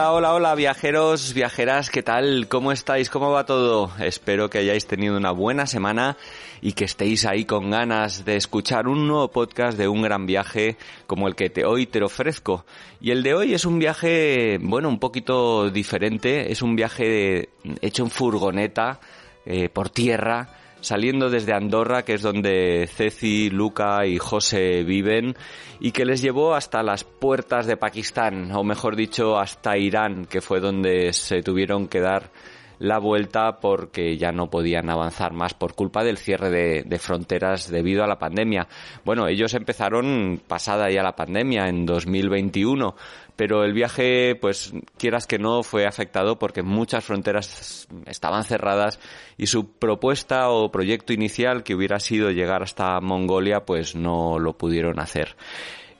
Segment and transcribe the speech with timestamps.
[0.00, 2.48] Hola, hola, hola, viajeros, viajeras, ¿qué tal?
[2.48, 3.10] ¿Cómo estáis?
[3.10, 3.90] ¿Cómo va todo?
[3.98, 6.16] Espero que hayáis tenido una buena semana
[6.62, 10.78] y que estéis ahí con ganas de escuchar un nuevo podcast de un gran viaje
[11.06, 12.64] como el que te, hoy te ofrezco.
[12.98, 17.50] Y el de hoy es un viaje, bueno, un poquito diferente, es un viaje
[17.82, 19.00] hecho en furgoneta,
[19.44, 20.48] eh, por tierra,
[20.80, 25.36] saliendo desde Andorra, que es donde Ceci, Luca y José viven,
[25.80, 30.40] y que les llevó hasta las puertas de Pakistán, o mejor dicho, hasta Irán, que
[30.40, 32.30] fue donde se tuvieron que dar
[32.80, 36.50] la vuelta porque ya no podían avanzar más por culpa del cierre
[36.82, 38.66] de, fronteras debido a la pandemia.
[39.04, 42.96] Bueno, ellos empezaron pasada ya la pandemia en 2021,
[43.36, 48.98] pero el viaje, pues quieras que no, fue afectado porque muchas fronteras estaban cerradas
[49.36, 54.56] y su propuesta o proyecto inicial que hubiera sido llegar hasta Mongolia, pues no lo
[54.56, 55.36] pudieron hacer.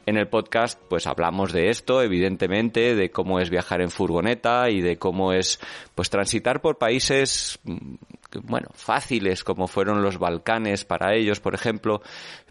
[0.07, 4.81] En el podcast pues hablamos de esto, evidentemente, de cómo es viajar en furgoneta y
[4.81, 5.61] de cómo es
[5.95, 7.61] pues transitar por países
[8.43, 12.01] bueno, fáciles como fueron los Balcanes para ellos, por ejemplo,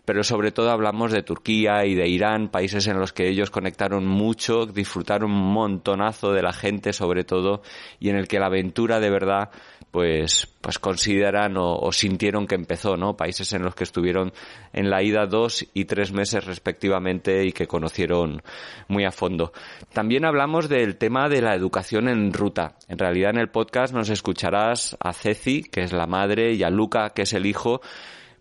[0.06, 4.06] pero sobre todo hablamos de Turquía y de Irán, países en los que ellos conectaron
[4.06, 7.62] mucho, disfrutaron un montonazo de la gente sobre todo
[8.00, 9.52] y en el que la aventura de verdad
[9.92, 13.16] pues pues consideran o, sintieron que empezó, ¿no?
[13.16, 14.34] Países en los que estuvieron
[14.74, 18.42] en la ida dos y tres meses respectivamente y que conocieron
[18.88, 19.54] muy a fondo.
[19.94, 22.76] También hablamos del tema de la educación en ruta.
[22.88, 26.70] En realidad en el podcast nos escucharás a Ceci, que es la madre, y a
[26.70, 27.82] Luca, que es el hijo,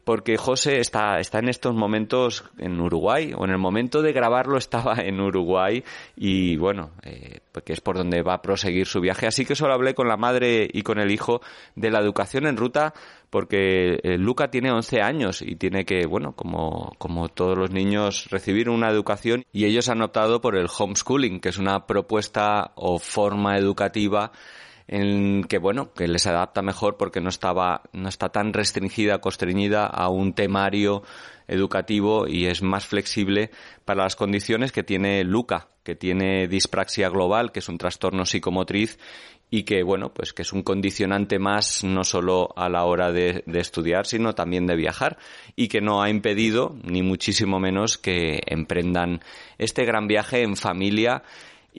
[0.08, 4.56] porque José está, está en estos momentos en Uruguay, o en el momento de grabarlo
[4.56, 5.84] estaba en Uruguay,
[6.16, 9.26] y bueno, eh, porque es por donde va a proseguir su viaje.
[9.26, 11.42] Así que solo hablé con la madre y con el hijo
[11.76, 12.94] de la educación en ruta,
[13.28, 18.30] porque eh, Luca tiene 11 años y tiene que, bueno, como, como todos los niños,
[18.30, 22.98] recibir una educación, y ellos han optado por el homeschooling, que es una propuesta o
[22.98, 24.32] forma educativa
[24.88, 29.86] en que bueno que les adapta mejor porque no estaba no está tan restringida constreñida
[29.86, 31.02] a un temario
[31.46, 33.50] educativo y es más flexible
[33.84, 38.98] para las condiciones que tiene Luca que tiene dispraxia global que es un trastorno psicomotriz
[39.50, 43.42] y que bueno pues que es un condicionante más no solo a la hora de,
[43.44, 45.18] de, estudiar sino también de viajar
[45.54, 49.20] y que no ha impedido ni muchísimo menos que emprendan
[49.58, 51.22] este gran viaje en familia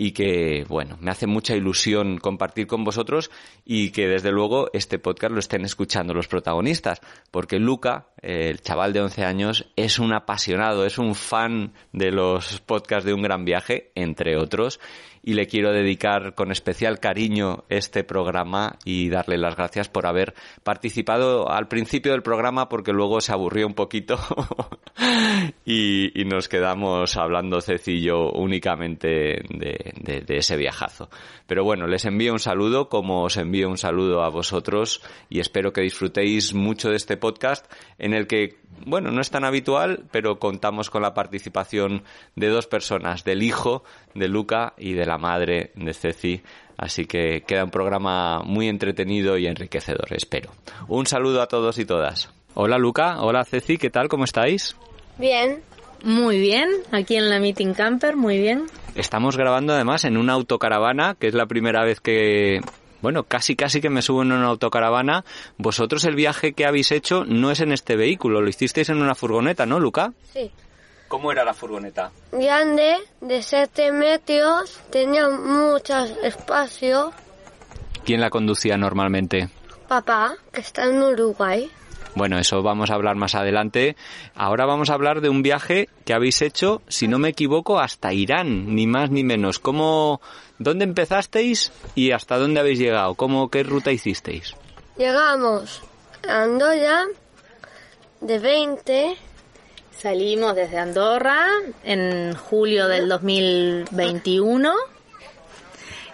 [0.02, 3.30] y que, bueno, me hace mucha ilusión compartir con vosotros
[3.66, 7.02] y que desde luego este podcast lo estén escuchando los protagonistas,
[7.32, 12.62] porque Luca, el chaval de 11 años, es un apasionado, es un fan de los
[12.62, 14.80] podcasts de Un Gran Viaje, entre otros,
[15.24, 20.34] y le quiero dedicar con especial cariño este programa y darle las gracias por haber
[20.64, 24.18] participado al principio del programa porque luego se aburrió un poquito
[25.66, 31.10] y, nos quedamos hablando Cecillo únicamente de, ese viajazo.
[31.48, 35.74] Pero bueno, les envío un saludo como os envío un saludo a vosotros y espero
[35.74, 37.66] que disfrutéis mucho de este podcast
[37.98, 42.04] en el que bueno, no es tan habitual, pero contamos con la participación
[42.36, 43.84] de dos personas, del hijo
[44.14, 46.42] de Luca y de la madre de Ceci.
[46.78, 50.52] Así que queda un programa muy entretenido y enriquecedor, espero.
[50.88, 52.30] Un saludo a todos y todas.
[52.54, 54.08] Hola Luca, hola Ceci, ¿qué tal?
[54.08, 54.76] ¿Cómo estáis?
[55.18, 55.62] Bien.
[56.04, 58.68] Muy bien, aquí en la Meeting Camper, muy bien.
[58.96, 62.62] Estamos grabando además en una autocaravana, que es la primera vez que,
[63.02, 65.26] bueno, casi casi que me subo en una autocaravana.
[65.58, 69.14] Vosotros el viaje que habéis hecho no es en este vehículo, lo hicisteis en una
[69.14, 70.14] furgoneta, ¿no, Luca?
[70.34, 70.50] Sí.
[71.10, 72.12] ¿Cómo era la furgoneta?
[72.32, 77.12] Grande, de 7 metros, tenía mucho espacio.
[78.06, 79.50] ¿Quién la conducía normalmente?
[79.88, 81.70] Papá, que está en Uruguay.
[82.14, 83.96] Bueno, eso vamos a hablar más adelante.
[84.36, 88.14] Ahora vamos a hablar de un viaje que habéis hecho, si no me equivoco, hasta
[88.14, 89.58] Irán, ni más ni menos.
[89.58, 90.22] ¿Cómo,
[90.60, 93.16] dónde empezasteis y hasta dónde habéis llegado?
[93.16, 94.56] ¿Cómo, qué ruta hicisteis?
[94.96, 95.82] Llegamos
[96.28, 97.06] a Andorra
[98.22, 99.29] de 20.
[100.02, 101.46] Salimos desde Andorra
[101.84, 104.74] en julio del 2021.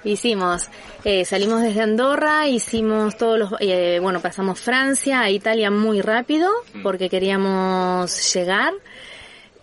[0.04, 0.70] Hicimos,
[1.04, 6.50] eh, salimos desde Andorra, hicimos todos los, eh, bueno, pasamos Francia a Italia muy rápido
[6.82, 8.74] porque queríamos llegar.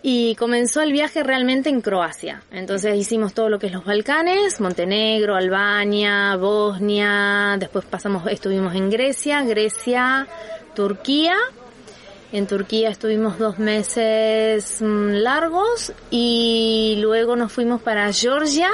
[0.01, 2.43] Y comenzó el viaje realmente en Croacia.
[2.49, 8.89] Entonces hicimos todo lo que es los Balcanes, Montenegro, Albania, Bosnia, después pasamos, estuvimos en
[8.89, 10.27] Grecia, Grecia,
[10.73, 11.35] Turquía.
[12.33, 18.71] En Turquía estuvimos dos meses mm, largos y luego nos fuimos para Georgia,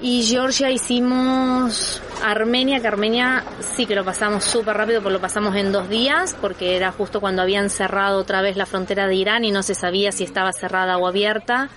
[0.00, 3.44] y Georgia hicimos Armenia, que Armenia
[3.74, 7.20] sí que lo pasamos súper rápido, porque lo pasamos en dos días, porque era justo
[7.20, 10.52] cuando habían cerrado otra vez la frontera de Irán y no se sabía si estaba
[10.52, 11.68] cerrada o abierta.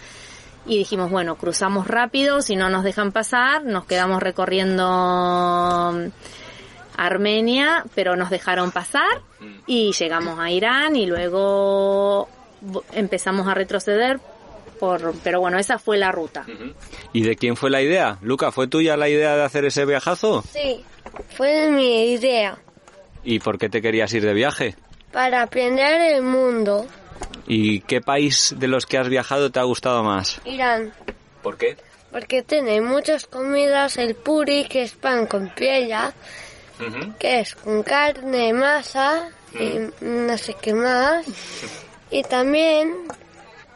[0.66, 5.94] Y dijimos, bueno, cruzamos rápido, si no nos dejan pasar, nos quedamos recorriendo
[6.97, 9.21] Armenia, pero nos dejaron pasar
[9.68, 12.27] y llegamos a Irán y luego
[12.94, 14.19] empezamos a retroceder
[14.80, 16.45] por, pero bueno, esa fue la ruta.
[17.13, 18.18] ¿Y de quién fue la idea?
[18.21, 20.44] Luca, ¿fue tuya la idea de hacer ese viajazo?
[20.51, 20.83] Sí,
[21.36, 22.57] fue mi idea.
[23.24, 24.75] ¿Y por qué te querías ir de viaje?
[25.12, 26.86] Para aprender el mundo.
[27.47, 30.42] ¿Y qué país de los que has viajado te ha gustado más?
[30.45, 30.94] Irán.
[31.42, 31.77] ¿Por qué?
[32.12, 36.13] Porque tiene muchas comidas, el puri, que es pan con piedra,
[37.19, 41.25] que es con carne, masa y no sé qué más.
[42.12, 42.94] Y también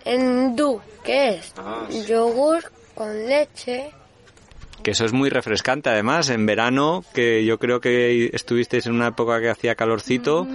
[0.06, 2.64] en du, que es Ah, yogur
[2.96, 3.92] con leche.
[4.84, 9.08] Que eso es muy refrescante, además, en verano, que yo creo que estuvisteis en una
[9.08, 10.48] época que hacía calorcito,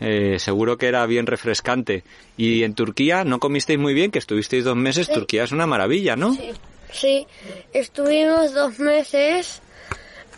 [0.00, 2.02] eh, seguro que era bien refrescante.
[2.38, 6.16] Y en Turquía no comisteis muy bien, que estuvisteis dos meses, Turquía es una maravilla,
[6.16, 6.32] ¿no?
[6.32, 6.50] Sí,
[6.90, 7.26] sí,
[7.74, 9.60] estuvimos dos meses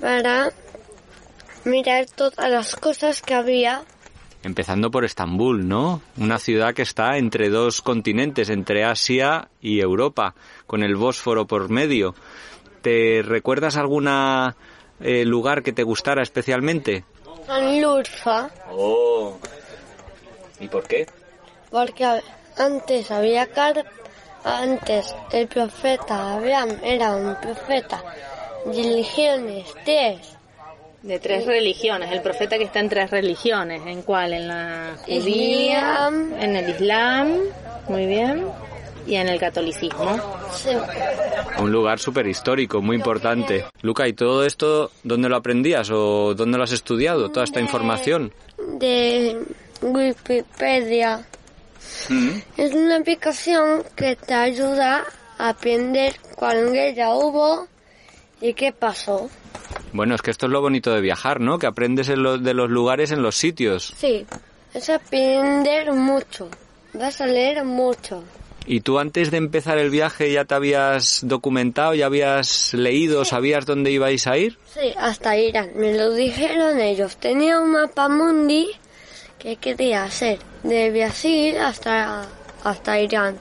[0.00, 0.50] para
[1.64, 3.82] mirar todas las cosas que había.
[4.42, 6.00] Empezando por Estambul, ¿no?
[6.16, 10.34] Una ciudad que está entre dos continentes, entre Asia y Europa,
[10.66, 12.14] con el Bósforo por medio.
[12.80, 14.08] ¿Te recuerdas algún
[15.00, 17.04] lugar que te gustara especialmente?
[17.46, 19.38] Sanlurfa, Oh.
[20.60, 21.06] ¿Y por qué?
[21.70, 22.04] porque
[22.58, 23.84] antes había car
[24.44, 28.02] antes el profeta Abraham era un profeta
[28.66, 30.36] religiones tres
[31.02, 34.34] De tres religiones, el profeta que está en tres religiones, ¿en cuál?
[34.34, 36.32] En la judía, Islam.
[36.38, 37.38] en el islam,
[37.88, 38.46] muy bien,
[39.06, 40.20] y en el catolicismo.
[40.52, 40.70] sí,
[41.58, 43.64] Un lugar súper histórico, muy importante.
[43.80, 47.30] Luca, ¿y todo esto dónde lo aprendías o dónde lo has estudiado?
[47.30, 48.32] Toda esta información.
[48.78, 49.38] de
[49.80, 51.24] Wikipedia.
[52.56, 55.04] Es una aplicación que te ayuda
[55.38, 57.66] a aprender cuál guerra hubo
[58.42, 59.30] y qué pasó.
[59.92, 61.58] Bueno, es que esto es lo bonito de viajar, ¿no?
[61.58, 63.92] Que aprendes en lo- de los lugares en los sitios.
[63.96, 64.24] Sí,
[64.72, 66.48] es aprender mucho.
[66.94, 68.22] Vas a leer mucho.
[68.66, 73.66] ¿Y tú antes de empezar el viaje ya te habías documentado, ya habías leído, sabías
[73.66, 74.58] dónde ibais a ir?
[74.72, 75.70] Sí, hasta Irán.
[75.76, 77.16] Me lo dijeron ellos.
[77.16, 78.68] Tenía un mapa mundi
[79.38, 82.28] que quería hacer de Brasil hasta,
[82.62, 83.38] hasta Irán.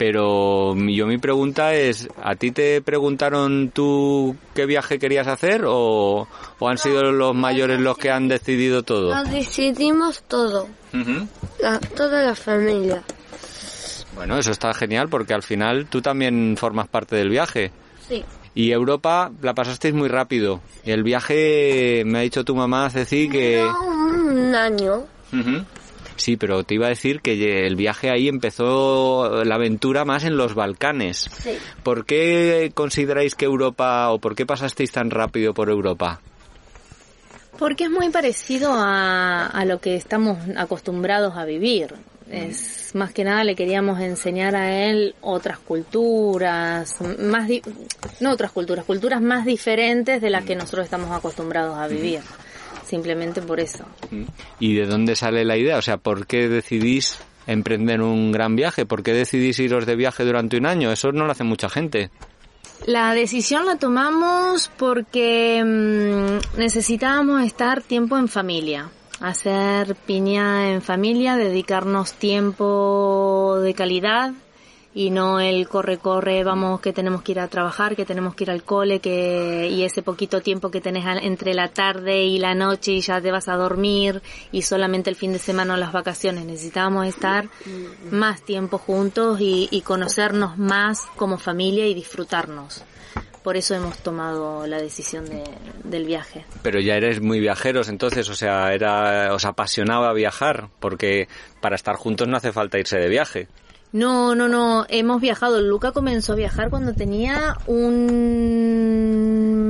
[0.00, 6.26] Pero yo mi pregunta es, ¿a ti te preguntaron tú qué viaje querías hacer o,
[6.58, 9.12] o han sido los mayores los que han decidido todo?
[9.24, 10.68] Decidimos todo.
[11.60, 13.02] La- toda la familia.
[14.14, 17.70] Bueno, eso está genial porque al final tú también formas parte del viaje.
[18.08, 18.24] Sí.
[18.54, 20.62] Y Europa la pasasteis muy rápido.
[20.82, 23.62] El viaje, me ha dicho tu mamá, Ceci, que...
[23.86, 25.04] Un año.
[26.20, 30.36] Sí, pero te iba a decir que el viaje ahí empezó la aventura más en
[30.36, 31.30] los Balcanes.
[31.42, 31.50] Sí.
[31.82, 36.20] ¿Por qué consideráis que Europa o por qué pasasteis tan rápido por Europa?
[37.58, 41.94] Porque es muy parecido a, a lo que estamos acostumbrados a vivir.
[42.30, 47.62] Es más que nada le queríamos enseñar a él otras culturas, más di-
[48.20, 52.20] no otras culturas, culturas más diferentes de las que nosotros estamos acostumbrados a vivir.
[52.90, 53.84] Simplemente por eso.
[54.58, 55.78] ¿Y de dónde sale la idea?
[55.78, 58.84] O sea, ¿por qué decidís emprender un gran viaje?
[58.84, 60.90] ¿Por qué decidís iros de viaje durante un año?
[60.90, 62.10] Eso no lo hace mucha gente.
[62.86, 71.36] La decisión la tomamos porque mm, necesitábamos estar tiempo en familia, hacer piña en familia,
[71.36, 74.32] dedicarnos tiempo de calidad
[74.92, 78.42] y no el corre corre, vamos que tenemos que ir a trabajar, que tenemos que
[78.44, 82.54] ir al cole, que y ese poquito tiempo que tenés entre la tarde y la
[82.56, 84.20] noche y ya te vas a dormir
[84.50, 86.44] y solamente el fin de semana o las vacaciones.
[86.44, 87.48] Necesitábamos estar
[88.10, 92.82] más tiempo juntos y, y conocernos más como familia y disfrutarnos.
[93.44, 95.44] Por eso hemos tomado la decisión de-
[95.84, 96.44] del viaje.
[96.62, 101.26] Pero ya eres muy viajeros, entonces, o sea, era, os apasionaba viajar, porque
[101.62, 103.48] para estar juntos no hace falta irse de viaje.
[103.92, 105.60] No, no, no, hemos viajado.
[105.60, 108.90] Luca comenzó a viajar cuando tenía un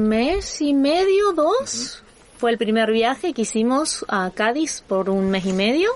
[0.08, 2.02] mes y medio, dos.
[2.36, 5.90] Fue el primer viaje que hicimos a Cádiz por un mes y medio.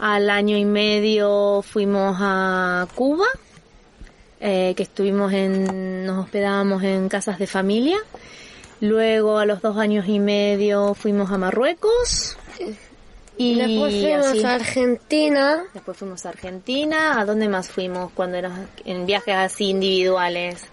[0.00, 3.26] Al año y medio fuimos a Cuba,
[4.40, 7.98] eh, que estuvimos en, nos hospedábamos en casas de familia.
[8.80, 12.36] Luego a los dos años y medio fuimos a Marruecos.
[13.42, 14.44] Y después fuimos así.
[14.44, 17.20] a Argentina, Después fuimos a Argentina.
[17.20, 18.52] ¿A dónde más fuimos cuando eras
[18.84, 20.64] en viajes así individuales?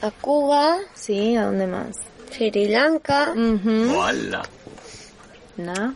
[0.00, 1.96] a Cuba, Sí, ¿a dónde más?
[2.30, 3.34] Sri Lanka.
[3.34, 4.42] ¡Hola!
[5.56, 5.94] ¿No?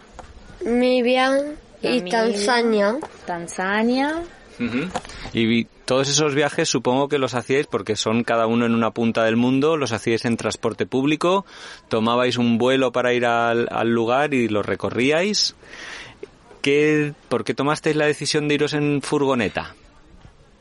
[0.65, 2.99] Mibian y Namibia.
[3.27, 4.23] Tanzania.
[4.69, 4.87] Tanzania.
[4.87, 5.39] Ujú.
[5.39, 9.25] Y todos esos viajes supongo que los hacíais porque son cada uno en una punta
[9.25, 11.45] del mundo, los hacíais en transporte público,
[11.89, 15.55] tomabais un vuelo para ir al, lugar y lo recorríais.
[16.61, 19.75] ¿Qué, ¿Por qué tomasteis la decisión de iros en furgoneta?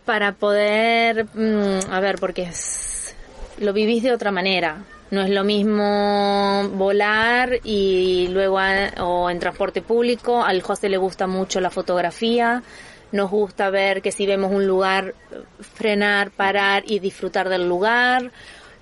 [0.05, 3.15] para poder, mm, a ver, porque es-
[3.60, 4.84] lo vivís de otra manera.
[5.12, 10.43] No es lo mismo volar y luego a- o en transporte público.
[10.43, 12.63] Al José le gusta mucho la fotografía.
[13.12, 15.13] Nos gusta ver que si vemos un lugar,
[15.60, 18.32] frenar, parar y disfrutar del lugar.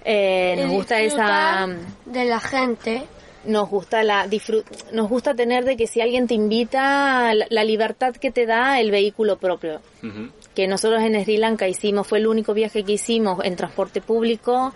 [0.06, 1.68] Eh, nos gusta esa
[2.06, 3.04] de la gente.
[3.46, 7.64] nos gusta la disfru- nos gusta tener de que si alguien te invita la, la
[7.64, 9.82] libertad que te da el vehículo propio
[10.56, 14.74] que nosotros en Sri Lanka hicimos, fue el único viaje que hicimos en transporte público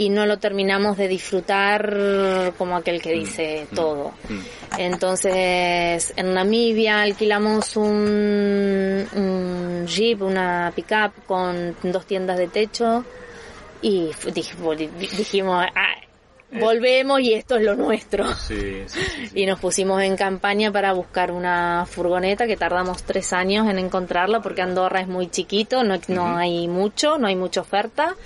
[0.00, 4.14] y no lo terminamos de disfrutar como aquel que dice todo.
[4.78, 13.04] Entonces, en Namibia alquilamos un, un jeep, una pickup con dos tiendas de techo
[13.82, 15.96] y dijimos, "Ah,
[16.58, 18.26] volvemos y esto es lo nuestro.
[18.36, 19.42] Sí, sí, sí.
[19.42, 24.40] Y nos pusimos en campaña para buscar una furgoneta que tardamos tres años en encontrarla
[24.40, 28.16] porque Andorra es muy chiquito, no, no hay mucho, no hay mucha oferta.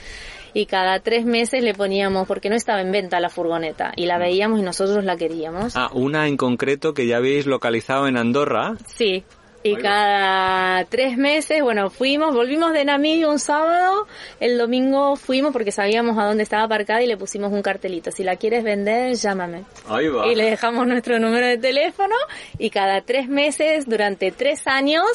[0.55, 4.19] Y cada tres meses le poníamos, porque no estaba en venta la furgoneta, y la
[4.19, 5.77] veíamos y nosotros la queríamos.
[5.77, 8.75] Ah, una en concreto que ya habéis localizado en Andorra.
[8.87, 9.25] Sí.
[9.67, 14.07] Y cada tres meses, bueno, fuimos, volvimos de Namibia un sábado,
[14.39, 18.11] el domingo fuimos porque sabíamos a dónde estaba aparcada y le pusimos un cartelito.
[18.11, 19.65] Si la quieres vender, llámame.
[19.89, 20.27] Ahí va.
[20.27, 22.15] y le dejamos nuestro número de teléfono
[22.59, 25.07] y cada tres meses, durante tres años,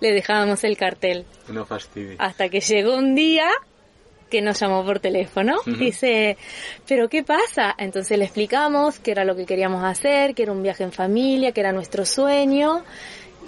[0.00, 1.24] le dejábamos el cartel.
[1.48, 2.16] No fastidies.
[2.18, 3.48] Hasta que llegó un día
[4.30, 5.56] que nos llamó por teléfono.
[5.66, 6.38] Dice,
[6.86, 7.74] ¿pero qué pasa?
[7.76, 11.52] Entonces le explicamos que era lo que queríamos hacer, que era un viaje en familia,
[11.52, 12.82] que era nuestro sueño.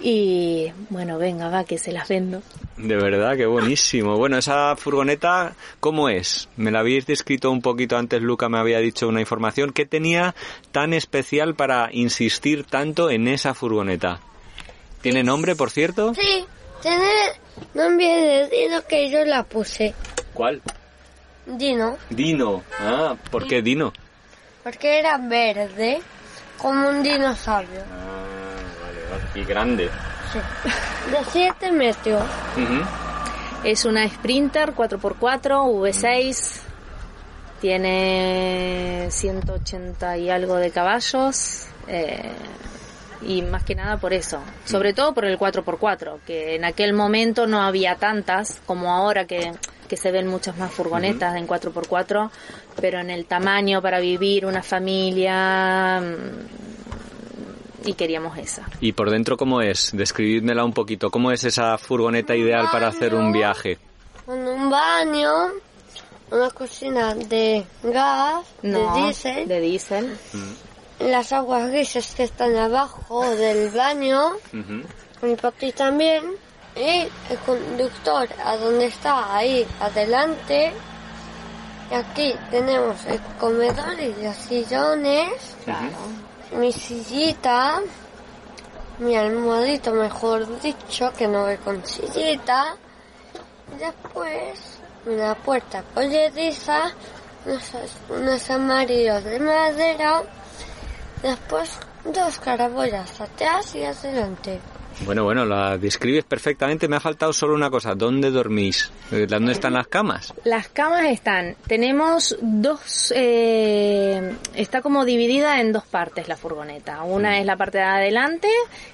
[0.01, 2.41] Y bueno, venga, va, que se las vendo.
[2.77, 4.17] De verdad, qué buenísimo.
[4.23, 6.49] Bueno, esa furgoneta, ¿cómo es?
[6.55, 9.71] Me la habéis descrito un poquito antes, Luca me había dicho una información.
[9.71, 10.35] ¿Qué tenía
[10.71, 14.19] tan especial para insistir tanto en esa furgoneta?
[15.01, 16.13] ¿Tiene nombre, por cierto?
[16.13, 16.45] Sí,
[16.81, 17.09] tiene
[17.73, 19.93] nombre de que yo la puse.
[20.33, 20.61] ¿Cuál?
[21.45, 22.63] Dino, Dino.
[22.79, 23.91] Ah, ¿por qué Dino?
[24.63, 26.01] porque era verde,
[26.57, 27.81] como un dinosaurio.
[27.81, 28.23] Ah,
[28.81, 29.41] vale, vale.
[29.41, 29.89] Y grande.
[30.31, 30.39] Sí.
[31.11, 32.23] De 7 metros.
[33.65, 36.61] Es una Sprinter 4x4 V6.
[37.59, 41.65] Tiene 180 y algo de caballos.
[41.87, 42.31] eh,
[43.25, 44.39] y más que nada por eso.
[44.65, 49.53] Sobre todo por el 4x4, que en aquel momento no había tantas como ahora que,
[49.93, 52.31] que se ven muchas más furgonetas en 4x4,
[52.81, 58.65] pero en el tamaño para vivir una familia mm, y queríamos esa.
[58.81, 59.91] ¿Y por dentro cómo es?
[59.93, 61.11] Describídmela un poquito.
[61.11, 63.77] ¿Cómo es esa furgoneta ideal para hacer un viaje?
[64.25, 65.29] Con un baño,
[66.31, 70.17] una cocina de gas, No, de diésel, de diésel.
[71.01, 74.81] las aguas grises que están abajo del baño, Ujú.
[75.21, 76.23] mi papi también,
[76.75, 80.73] y el conductor a donde está ahí adelante.
[81.91, 85.55] Y aquí tenemos el comedor y los sillones,
[86.57, 87.81] mi sillita,
[88.99, 92.75] mi almohadito mejor dicho, que no ve con sillita.
[93.73, 96.91] Y después una puerta polleriza,
[97.45, 97.71] unos,
[98.09, 100.23] unos amarillos de madera,
[101.21, 104.59] después dos carabolas atrás y adelante.
[105.05, 106.87] Bueno, bueno, la describes perfectamente.
[106.87, 107.93] Me ha faltado solo una cosa.
[107.95, 108.89] ¿Dónde dormís?
[109.11, 110.33] Eh, ¿Dónde están las camas?
[110.45, 117.03] Las camas están, tenemos dos, eh, está como dividida en dos partes la furgoneta.
[117.03, 118.47] Una es la parte de adelante,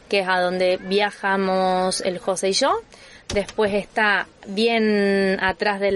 [0.07, 2.79] que es a donde viajamos el José y yo.
[3.33, 5.91] Después está bien atrás de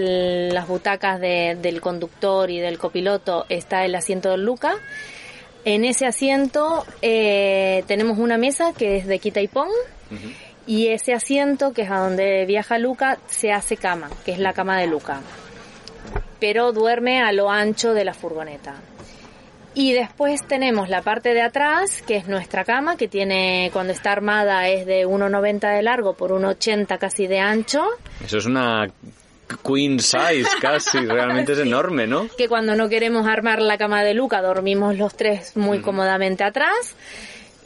[0.52, 4.74] las butacas de- del conductor y del copiloto, está el asiento del Luca.
[5.64, 9.68] En ese asiento eh, tenemos una mesa que es de quita y pon.
[10.66, 14.52] Y ese asiento, que es a donde viaja Luca, se hace cama, que es la
[14.52, 15.20] cama de Luca.
[16.40, 18.74] Pero duerme a lo ancho de la furgoneta.
[19.74, 24.12] Y después tenemos la parte de atrás, que es nuestra cama, que tiene, cuando está
[24.12, 27.84] armada, es de 1,90 de largo por 1,80 casi de ancho.
[28.24, 28.86] Eso es una
[29.62, 32.28] queen size casi, realmente es enorme, ¿no?
[32.36, 36.94] Que cuando no queremos armar la cama de Luca, dormimos los tres muy cómodamente atrás.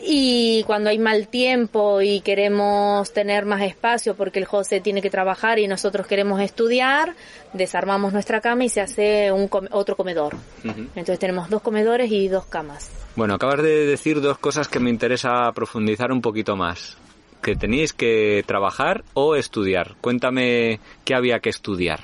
[0.01, 5.11] Y cuando hay mal tiempo y queremos tener más espacio porque el José tiene que
[5.11, 7.17] trabajar y nosotros queremos estudiar,
[7.53, 10.37] desarmamos nuestra cama y se hace un otro comedor.
[10.63, 12.93] Entonces tenemos dos comedores y dos camas.
[13.17, 16.97] Bueno, acabas de decir dos cosas que me interesa profundizar un poquito más.
[17.43, 19.97] Que tenéis que trabajar o estudiar.
[20.01, 22.01] Cuéntame qué había que estudiar.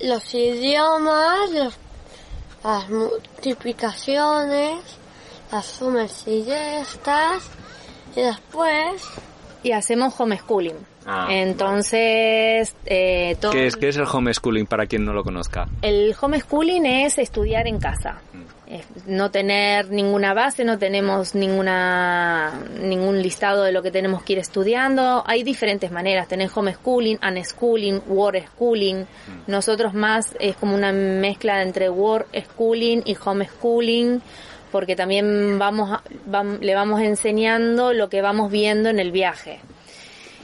[0.00, 1.50] los idiomas,
[2.62, 4.80] las multiplicaciones,
[5.50, 5.66] las
[6.26, 7.42] y estas
[8.16, 9.02] y después
[9.62, 10.89] y hacemos homeschooling.
[11.06, 15.66] Ah, Entonces, eh, ¿Qué, es, ¿Qué es el homeschooling para quien no lo conozca?
[15.82, 18.20] El homeschooling es estudiar en casa.
[18.32, 19.16] Mm.
[19.16, 24.38] no tener ninguna base, no tenemos ninguna ningún listado de lo que tenemos que ir
[24.38, 25.24] estudiando.
[25.26, 26.28] Hay diferentes maneras.
[26.28, 29.00] Tener homeschooling, unschooling, work schooling.
[29.00, 29.50] Mm.
[29.50, 34.22] Nosotros más es como una mezcla entre work schooling y homeschooling
[34.70, 36.00] porque también vamos,
[36.60, 39.60] le vamos enseñando lo que vamos viendo en el viaje.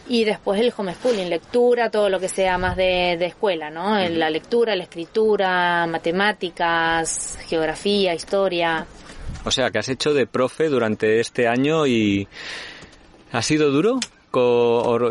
[0.08, 3.98] Y después el homeschooling, lectura, todo lo que sea más de, escuela, ¿no?
[4.08, 8.86] La lectura, la escritura, matemáticas, geografía, historia.
[9.44, 12.28] O sea, que has hecho de profe durante este año y
[13.32, 13.98] ¿ha sido duro?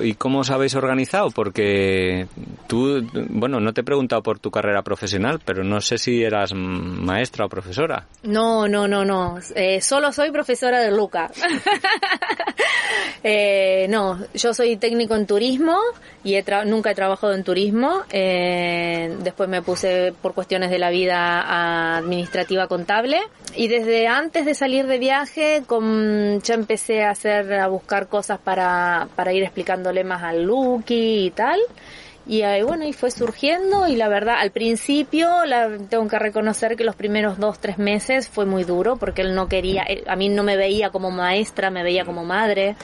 [0.02, 1.32] ¿Y cómo os habéis organizado?
[1.32, 2.28] Porque
[2.68, 6.54] tú, bueno, no te he preguntado por tu carrera profesional, pero no sé si eras
[6.54, 8.08] maestra o profesora.
[8.24, 9.38] No, no, no, no.
[9.56, 11.32] Eh, solo soy profesora de Luca.
[13.24, 15.78] eh, no, yo soy técnico en turismo
[16.24, 18.02] y nunca he trabajado en turismo.
[18.10, 23.20] Eh, después me puse por cuestiones de la vida administrativa contable.
[23.56, 28.40] Y desde antes de salir de viaje con, ya empecé a hacer, a buscar cosas
[28.40, 31.60] para, para ir explicándole más al Lucky y tal.
[32.28, 36.76] Y ahí, bueno, y fue surgiendo y la verdad, al principio la, tengo que reconocer
[36.76, 40.30] que los primeros dos, tres meses fue muy duro porque él no quería, a mí
[40.30, 42.76] no me veía como maestra, me veía como madre.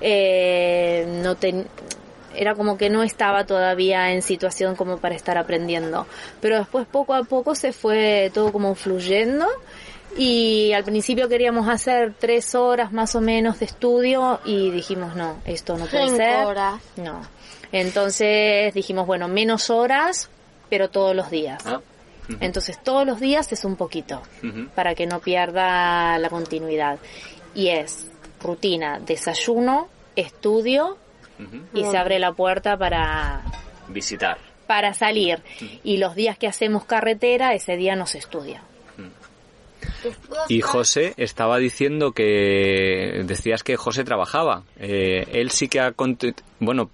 [0.00, 1.36] Eh, no
[2.36, 6.06] era como que no estaba todavía en situación como para estar aprendiendo.
[6.40, 9.46] Pero después poco a poco se fue todo como fluyendo
[10.18, 15.40] y al principio queríamos hacer tres horas más o menos de estudio y dijimos, no,
[15.44, 16.44] esto no puede ser.
[16.46, 16.82] horas.
[16.96, 17.20] No.
[17.72, 20.30] Entonces dijimos, bueno, menos horas,
[20.70, 21.62] pero todos los días.
[21.66, 21.80] Ah,
[22.40, 24.22] Entonces todos los días es un poquito,
[24.74, 26.98] para que no pierda la continuidad.
[27.54, 28.06] Y es
[28.40, 30.96] rutina, desayuno, estudio
[31.74, 33.42] y se abre la puerta para
[33.88, 34.38] visitar.
[34.66, 35.42] Para salir.
[35.84, 38.62] Y los días que hacemos carretera, ese día no se estudia.
[40.48, 44.62] Y José estaba diciendo que decías que José trabajaba.
[44.78, 45.92] Eh, él sí que ha
[46.58, 46.90] bueno,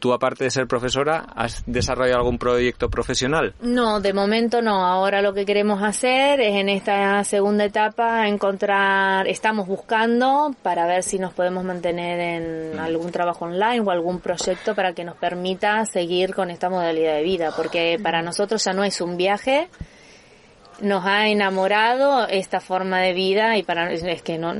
[0.00, 3.54] tú aparte de ser profesora, ¿has desarrollado algún proyecto profesional?
[3.60, 4.84] No, de momento no.
[4.84, 11.04] Ahora lo que queremos hacer es en esta segunda etapa encontrar, estamos buscando para ver
[11.04, 12.80] si nos podemos mantener en mm.
[12.80, 17.22] algún trabajo online o algún proyecto para que nos permita seguir con esta modalidad de
[17.22, 19.68] vida, porque para nosotros ya no es un viaje,
[20.80, 24.54] nos ha enamorado esta forma de vida y para es que no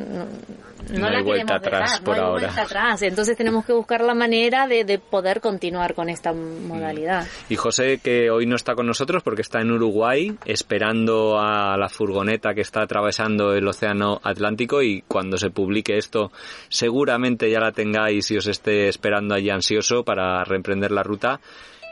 [0.91, 3.03] no, no, hay vuelta atrás por no hay Vuelta atrás.
[3.03, 7.25] Entonces tenemos que buscar la manera de, de, poder continuar con esta modalidad.
[7.25, 7.53] Mm.
[7.53, 11.89] Y José, que hoy no está con nosotros porque está en Uruguay esperando a la
[11.89, 16.31] furgoneta que está atravesando el Océano Atlántico y cuando se publique esto
[16.69, 21.41] seguramente ya la tengáis y os esté esperando allí ansioso para reemprender la ruta.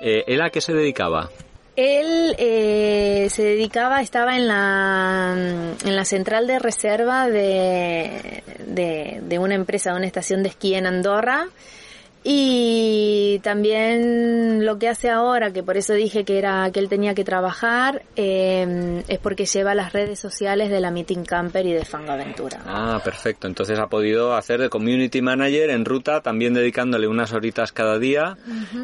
[0.00, 1.30] Eh, ¿Él a qué se dedicaba?
[1.76, 5.34] Él eh, se dedicaba, estaba en la,
[5.84, 10.74] en la central de reserva de, de, de una empresa, de una estación de esquí
[10.74, 11.48] en Andorra
[12.26, 17.14] y también lo que hace ahora, que por eso dije que era que él tenía
[17.14, 21.84] que trabajar, eh, es porque lleva las redes sociales de la Meeting Camper y de
[21.84, 22.62] Fangaventura.
[22.64, 23.46] Ah, perfecto.
[23.46, 28.38] Entonces ha podido hacer de community manager en ruta, también dedicándole unas horitas cada día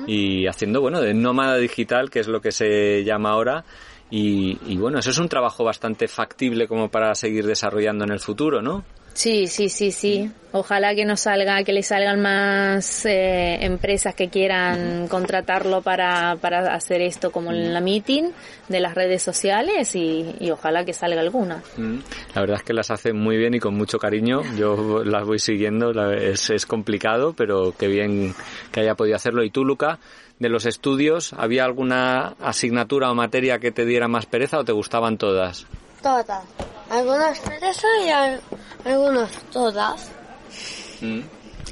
[0.07, 3.64] y haciendo, bueno, de nómada digital, que es lo que se llama ahora.
[4.11, 8.20] Y, y bueno, eso es un trabajo bastante factible como para seguir desarrollando en el
[8.20, 8.85] futuro, ¿no?
[9.12, 10.30] Sí, sí, sí, sí.
[10.52, 16.74] Ojalá que nos salga, que le salgan más eh, empresas que quieran contratarlo para, para
[16.74, 18.30] hacer esto como en la meeting
[18.68, 21.62] de las redes sociales y, y ojalá que salga alguna.
[22.34, 24.42] La verdad es que las hace muy bien y con mucho cariño.
[24.56, 28.34] Yo las voy siguiendo, es, es complicado, pero qué bien
[28.72, 29.44] que haya podido hacerlo.
[29.44, 29.98] ¿Y tú, Luca?
[30.40, 34.72] de los estudios, ¿había alguna asignatura o materia que te diera más pereza o te
[34.72, 35.66] gustaban todas?
[36.02, 36.44] todas.
[36.90, 40.11] Algunas pereza y algunas todas.
[41.00, 41.20] Mm.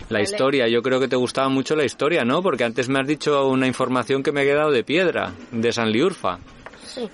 [0.09, 2.43] La historia, yo creo que te gustaba mucho la historia, ¿no?
[2.43, 5.91] Porque antes me has dicho una información que me he quedado de piedra, de San
[5.91, 6.39] Liurfa.
[6.87, 7.09] Sí.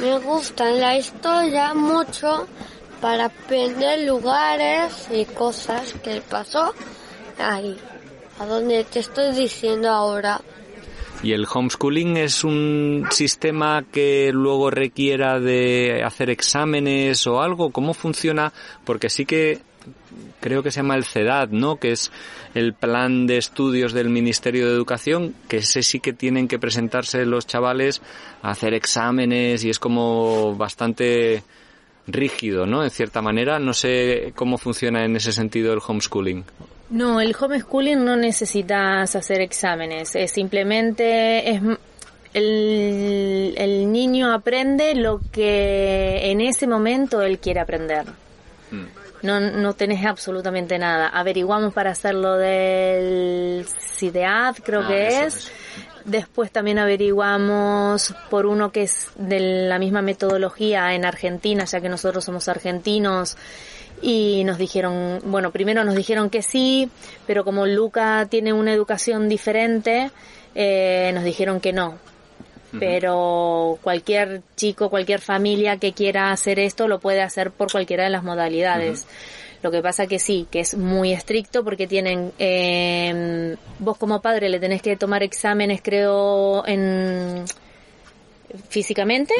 [0.00, 2.46] Me gusta la historia mucho
[3.00, 6.72] para aprender lugares y cosas que pasó
[7.38, 7.76] ahí,
[8.38, 10.40] a donde te estoy diciendo ahora.
[11.22, 17.70] ¿Y el homeschooling es un sistema que luego requiera de hacer exámenes o algo?
[17.70, 18.52] ¿Cómo funciona?
[18.84, 19.60] Porque sí que
[20.40, 21.76] creo que se llama el CEDAD, ¿no?
[21.76, 22.10] Que es
[22.54, 27.24] el plan de estudios del Ministerio de Educación, que ese sí que tienen que presentarse
[27.24, 28.02] los chavales
[28.42, 31.44] a hacer exámenes y es como bastante
[32.08, 32.82] rígido, ¿no?
[32.82, 36.44] En cierta manera, no sé cómo funciona en ese sentido el homeschooling.
[36.92, 41.60] No, el homeschooling no necesitas hacer exámenes, es simplemente es
[42.34, 48.04] el, el niño aprende lo que en ese momento él quiere aprender.
[48.70, 51.08] Mm no, no tenés absolutamente nada.
[51.08, 55.50] Averiguamos para hacerlo del CIDEAD, creo ah, que es.
[56.04, 61.88] Después también averiguamos por uno que es de la misma metodología en Argentina, ya que
[61.88, 63.36] nosotros somos argentinos.
[64.02, 66.90] Y nos dijeron, bueno, primero nos dijeron que sí,
[67.26, 70.10] pero como Luca tiene una educación diferente,
[70.54, 71.98] eh, nos dijeron que no,
[72.78, 78.10] pero cualquier chico, cualquier familia que quiera hacer esto lo puede hacer por cualquiera de
[78.10, 79.06] las modalidades.
[79.62, 84.48] Lo que pasa que sí, que es muy estricto porque tienen, eh, vos como padre
[84.48, 87.44] le tenés que tomar exámenes creo en
[88.68, 89.34] físicamente.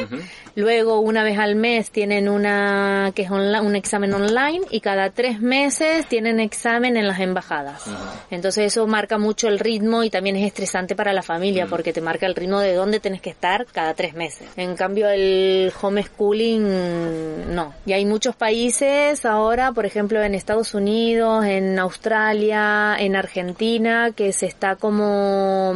[0.55, 5.41] Luego, una vez al mes tienen una que es un examen online y cada tres
[5.41, 7.83] meses tienen examen en las embajadas.
[8.29, 12.01] Entonces eso marca mucho el ritmo y también es estresante para la familia porque te
[12.01, 14.47] marca el ritmo de dónde tienes que estar cada tres meses.
[14.57, 17.73] En cambio, el homeschooling no.
[17.85, 24.33] Y hay muchos países ahora, por ejemplo, en Estados Unidos, en Australia, en Argentina, que
[24.33, 25.73] se está como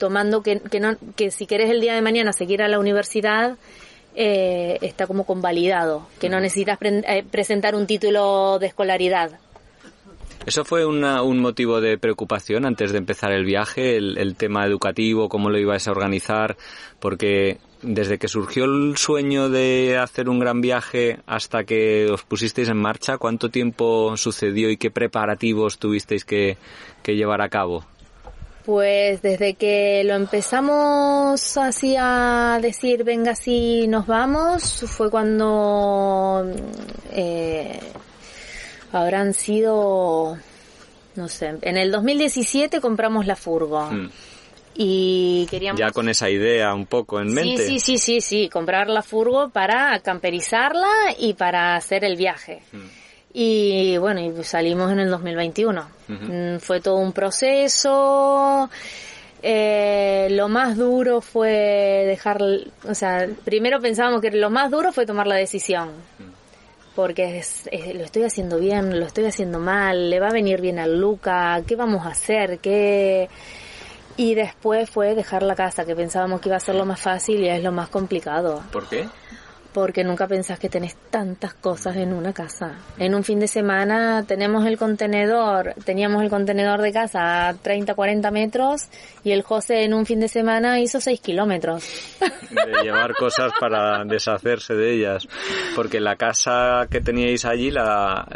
[0.00, 3.56] tomando que, que, no, que si querés el día de mañana seguir a la universidad,
[4.16, 9.38] eh, está como convalidado, que no necesitas eh, presentar un título de escolaridad.
[10.46, 15.28] ¿Eso fue un motivo de preocupación antes de empezar el viaje, el, el, tema educativo,
[15.28, 16.56] cómo lo ibas a organizar?
[16.98, 22.70] Porque desde que surgió el sueño de hacer un gran viaje hasta que os pusisteis
[22.70, 26.56] en marcha, ¿cuánto tiempo sucedió y qué preparativos tuvisteis que,
[27.02, 27.84] que llevar a cabo?
[28.70, 36.46] Pues desde que lo empezamos así a decir, venga, así nos vamos, fue cuando
[37.10, 37.80] eh,
[38.92, 40.38] habrán sido,
[41.16, 43.90] no sé, en el 2017 compramos la furgo.
[43.90, 44.08] Hmm.
[44.76, 45.80] Y queríamos...
[45.80, 47.66] Ya con esa idea un poco en mente.
[47.66, 50.86] Sí, sí, sí, sí, sí, comprar la furgo para camperizarla
[51.18, 52.62] y para hacer el viaje.
[52.70, 52.99] Hmm.
[53.32, 55.88] Y bueno, y salimos en el 2021.
[56.08, 58.68] Mm, fue todo un proceso.
[59.42, 62.42] Eh, lo más duro fue dejar,
[62.86, 65.90] o sea, primero pensábamos que lo más duro fue tomar la decisión.
[66.94, 67.42] Porque
[67.94, 71.62] lo estoy haciendo bien, lo estoy haciendo mal, le va a venir bien a Luca,
[71.66, 72.58] ¿qué vamos a hacer?
[72.58, 73.28] ¿Qué...?
[74.16, 77.40] Y después fue dejar la casa, que pensábamos que iba a ser lo más fácil
[77.40, 78.62] y es lo más complicado.
[78.70, 79.08] ¿Por qué?
[79.72, 82.74] Porque nunca pensás que tenés tantas cosas en una casa.
[82.98, 87.94] En un fin de semana tenemos el contenedor, teníamos el contenedor de casa a 30,
[87.94, 88.88] 40 metros
[89.24, 91.84] y el José en un fin de semana hizo 6 kilómetros.
[92.50, 95.26] De llevar cosas para deshacerse de ellas.
[95.76, 98.26] Porque la casa que teníais allí la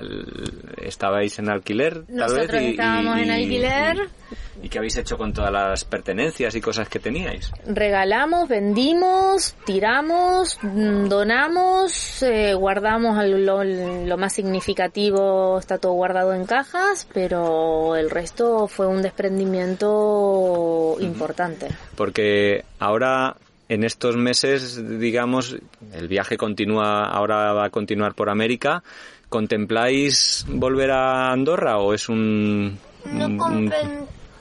[0.82, 2.70] estabais en alquiler, tal Nosotros vez.
[2.70, 3.96] estábamos en alquiler.
[3.96, 7.50] ¿Y qué habéis hecho con todas las pertenencias y cosas que teníais?
[7.66, 17.06] Regalamos, vendimos, tiramos, mm, donamos, eh, guardamos lo, más significativo, está todo guardado en cajas,
[17.12, 21.68] pero el resto fue un desprendimiento importante.
[21.96, 23.36] Porque ahora
[23.68, 25.56] en estos meses, digamos,
[25.92, 28.82] el viaje continúa, ahora va a continuar por América.
[29.28, 32.78] ¿Contempláis volver a Andorra o es un...
[33.04, 33.26] No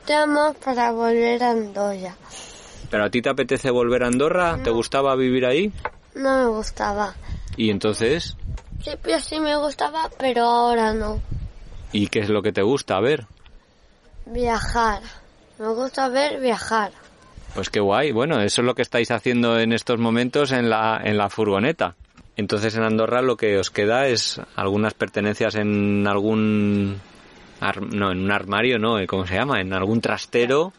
[0.03, 2.13] Estamos para volver a Andorra.
[2.91, 4.59] ¿Pero a ti te apetece volver a Andorra?
[4.61, 5.71] ¿Te gustaba vivir ahí?
[6.13, 7.15] No me gustaba.
[7.55, 8.35] ¿Y entonces?
[8.83, 11.21] Sí, pues sí me gustaba, pero ahora no.
[11.93, 13.27] ¿Y qué es lo que te gusta ver?
[14.25, 15.03] Viajar.
[15.57, 16.91] Me gusta ver viajar.
[17.55, 18.11] Pues qué guay.
[18.11, 21.95] Bueno, eso es lo que estáis haciendo en estos momentos en la, en la furgoneta.
[22.35, 26.99] Entonces en Andorra lo que os queda es algunas pertenencias en algún
[27.71, 29.61] no, en un armario no, ¿cómo se llama?
[29.61, 30.73] En algún trastero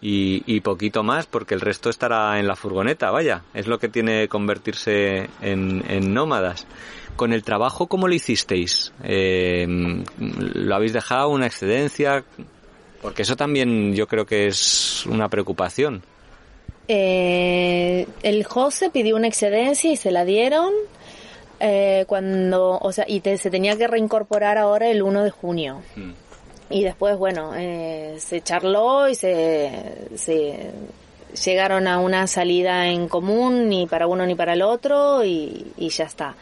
[0.00, 4.28] y, poquito más porque el resto estará en la furgoneta, vaya, es lo que tiene
[4.28, 6.66] convertirse en, nómadas.
[7.14, 8.92] Con el trabajo, ¿cómo lo hicisteis?
[9.04, 9.66] Eh,
[10.18, 12.24] ¿Lo habéis dejado una excedencia?
[13.02, 16.02] Porque eso también yo creo que es una preocupación.
[16.88, 20.72] Eh, el José pidió una excedencia y se la dieron
[21.64, 25.80] eh, cuando, o sea, y se tenía que reincorporar ahora el 1 de junio.
[25.94, 26.10] Mm.
[26.70, 30.72] Y después, bueno, eh, se charló y se, se,
[31.44, 35.90] llegaron a una salida en común, ni para uno ni para el otro, y, y
[35.90, 36.34] ya está.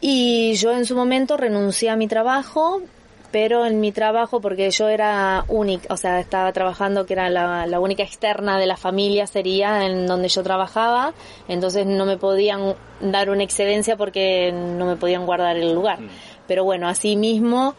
[0.00, 2.82] Y yo en su momento renuncié a mi trabajo,
[3.32, 7.66] pero en mi trabajo, porque yo era única, o sea, estaba trabajando que era la,
[7.66, 11.14] la, única externa de la familia, sería en donde yo trabajaba,
[11.48, 16.00] entonces no me podían dar una excedencia porque no me podían guardar el lugar.
[16.00, 16.08] Mm.
[16.46, 17.74] Pero bueno, así mismo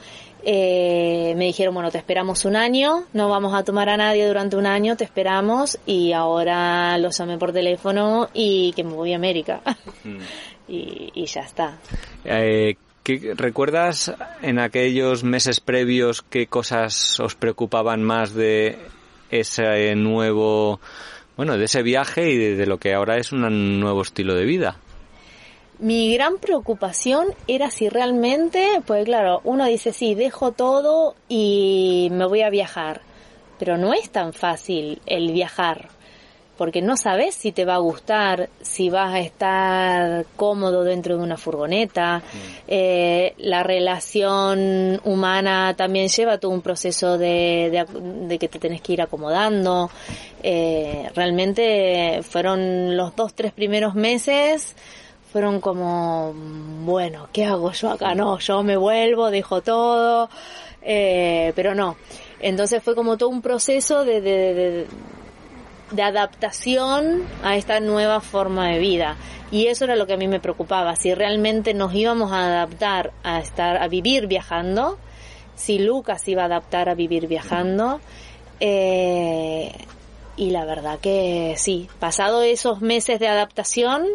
[0.46, 4.58] eh, me dijeron, bueno, te esperamos un año, no vamos a tomar a nadie durante
[4.58, 9.16] un año, te esperamos y ahora los llamé por teléfono y que me voy a
[9.16, 9.62] América.
[10.04, 10.18] Mm.
[10.68, 11.78] y, ya está.
[12.26, 18.78] Eh, ¿qué, ¿Recuerdas en aquellos meses previos qué cosas os preocupaban más de
[19.30, 20.80] ese nuevo,
[21.38, 24.78] bueno, de ese viaje y de lo que ahora es un nuevo estilo de vida?
[25.80, 32.26] Mi gran preocupación era si realmente, pues claro, uno dice, sí, dejo todo y me
[32.26, 33.02] voy a viajar,
[33.58, 35.90] pero no es tan fácil el viajar,
[36.58, 41.24] porque no sabes si te va a gustar, si vas a estar cómodo dentro de
[41.24, 42.48] una furgoneta, mm.
[42.68, 47.86] eh, la relación humana también lleva todo un proceso de,
[48.28, 49.90] de, que te tenés que ir acomodando.
[50.44, 54.76] Eh, realmente fueron los dos, tres primeros meses
[55.34, 56.32] fueron como,
[56.86, 58.14] bueno, ¿qué hago yo acá?
[58.14, 60.30] No, yo me vuelvo, dejo todo,
[60.84, 61.98] eh, pero no.
[62.40, 64.86] Entonces fue como todo un proceso de, de,
[65.92, 69.18] de, adaptación a esta nueva forma de vida.
[69.52, 73.12] Y eso era lo que a mí me preocupaba, si realmente nos íbamos a adaptar
[73.24, 74.98] a estar, a vivir viajando,
[75.56, 78.00] si Lucas iba a adaptar a vivir viajando,
[78.60, 79.72] eh,
[80.36, 84.08] y la verdad que sí, pasado esos meses de adaptación,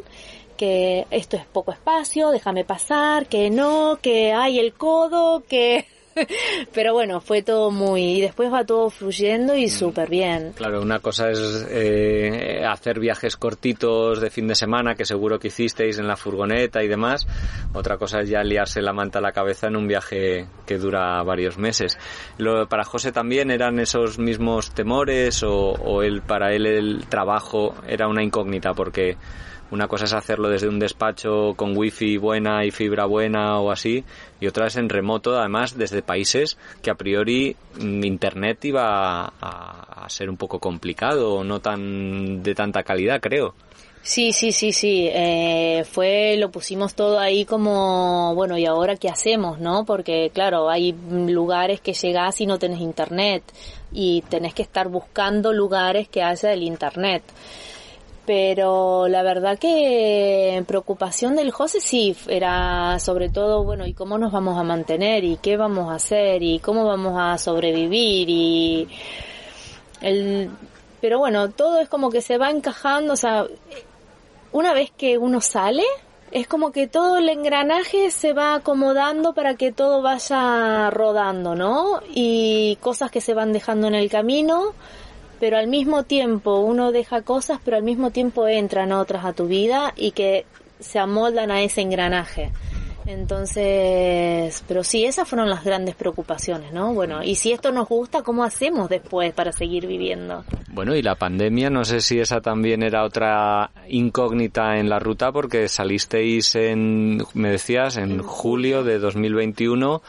[0.56, 5.86] que esto es poco espacio, déjame pasar, que no, que hay el codo, que...
[6.74, 8.18] Pero bueno, fue todo muy...
[8.18, 9.70] Y después va todo fluyendo y mm.
[9.70, 10.52] súper bien.
[10.54, 15.48] Claro, una cosa es eh, hacer viajes cortitos de fin de semana, que seguro que
[15.48, 17.26] hicisteis en la furgoneta y demás.
[17.74, 21.22] Otra cosa es ya liarse la manta a la cabeza en un viaje que dura
[21.22, 21.98] varios meses.
[22.38, 27.74] Lo, para José también eran esos mismos temores o, o él, para él el trabajo
[27.86, 29.16] era una incógnita porque
[29.70, 34.04] una cosa es hacerlo desde un despacho con wifi buena y fibra buena o así,
[34.40, 40.06] y otra es en remoto, además desde países que a priori mm, internet iba a,
[40.08, 43.54] ser un poco complicado no tan de tanta calidad, creo.
[44.00, 45.06] Sí, sí, sí, sí.
[45.12, 49.84] Eh, fue, lo pusimos todo ahí como, bueno, ¿y ahora qué hacemos, no?
[49.84, 53.42] Porque, claro, hay lugares que llegás y no tenés internet
[53.92, 57.22] y tenés que estar buscando lugares que haya el internet
[58.28, 64.32] pero la verdad que preocupación del José sí era sobre todo, bueno, ¿y cómo nos
[64.32, 65.24] vamos a mantener?
[65.24, 66.42] ¿Y qué vamos a hacer?
[66.42, 68.28] ¿Y cómo vamos a sobrevivir?
[68.28, 68.88] Y
[70.02, 70.50] el,
[71.00, 73.46] pero bueno, todo es como que se va encajando, o sea,
[74.52, 75.84] una vez que uno sale,
[76.30, 82.02] es como que todo el engranaje se va acomodando para que todo vaya rodando, ¿no?
[82.12, 84.74] Y cosas que se van dejando en el camino,
[85.40, 89.46] pero al mismo tiempo uno deja cosas, pero al mismo tiempo entran otras a tu
[89.46, 90.46] vida y que
[90.80, 92.52] se amoldan a ese engranaje.
[93.08, 96.92] Entonces, pero sí, esas fueron las grandes preocupaciones, ¿no?
[96.92, 100.44] Bueno, y si esto nos gusta, ¿cómo hacemos después para seguir viviendo?
[100.68, 105.32] Bueno, y la pandemia, no sé si esa también era otra incógnita en la ruta,
[105.32, 110.02] porque salisteis en, me decías, en julio de 2021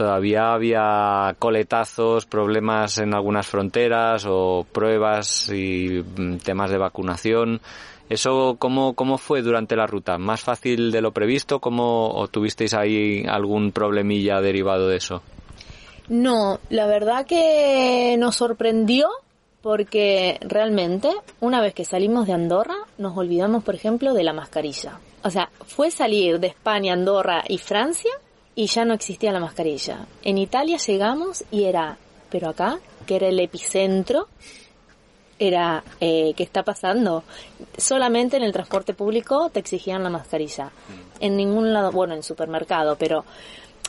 [0.00, 7.60] todavía había coletazos, problemas en algunas fronteras o pruebas y mm, temas de vacunación.
[8.08, 10.16] ¿Eso cómo, cómo fue durante la ruta?
[10.16, 11.60] ¿Más fácil de lo previsto?
[11.60, 15.20] ¿Cómo, ¿O tuvisteis ahí algún problemilla derivado de eso?
[16.08, 19.06] No, la verdad que nos sorprendió
[19.60, 21.10] porque realmente
[21.40, 24.98] una vez que salimos de Andorra nos olvidamos, por ejemplo, de la mascarilla.
[25.22, 28.12] O sea, fue salir de España, Andorra y Francia
[28.60, 30.06] y ya no existía la mascarilla.
[30.22, 31.96] En Italia llegamos y era,
[32.28, 34.28] pero acá, que era el epicentro,
[35.38, 37.24] era, eh, ¿qué está pasando?
[37.78, 40.66] Solamente en el transporte público te exigían la mascarilla.
[40.66, 41.24] Mm.
[41.24, 43.24] En ningún lado, bueno, en supermercado, pero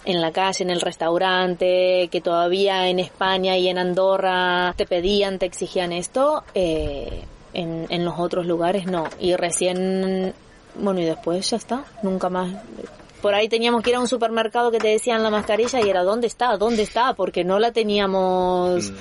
[0.06, 5.38] en la calle, en el restaurante, que todavía en España y en Andorra te pedían,
[5.38, 9.04] te exigían esto, eh, en, en los otros lugares no.
[9.20, 10.34] Y recién,
[10.76, 12.54] bueno, y después ya está, nunca más.
[13.22, 16.04] Por ahí teníamos que ir a un supermercado que te decían la mascarilla y era
[16.04, 16.58] ¿dónde está?
[16.58, 17.14] ¿Dónde está?
[17.14, 18.92] Porque no la teníamos...
[18.92, 18.96] Mm.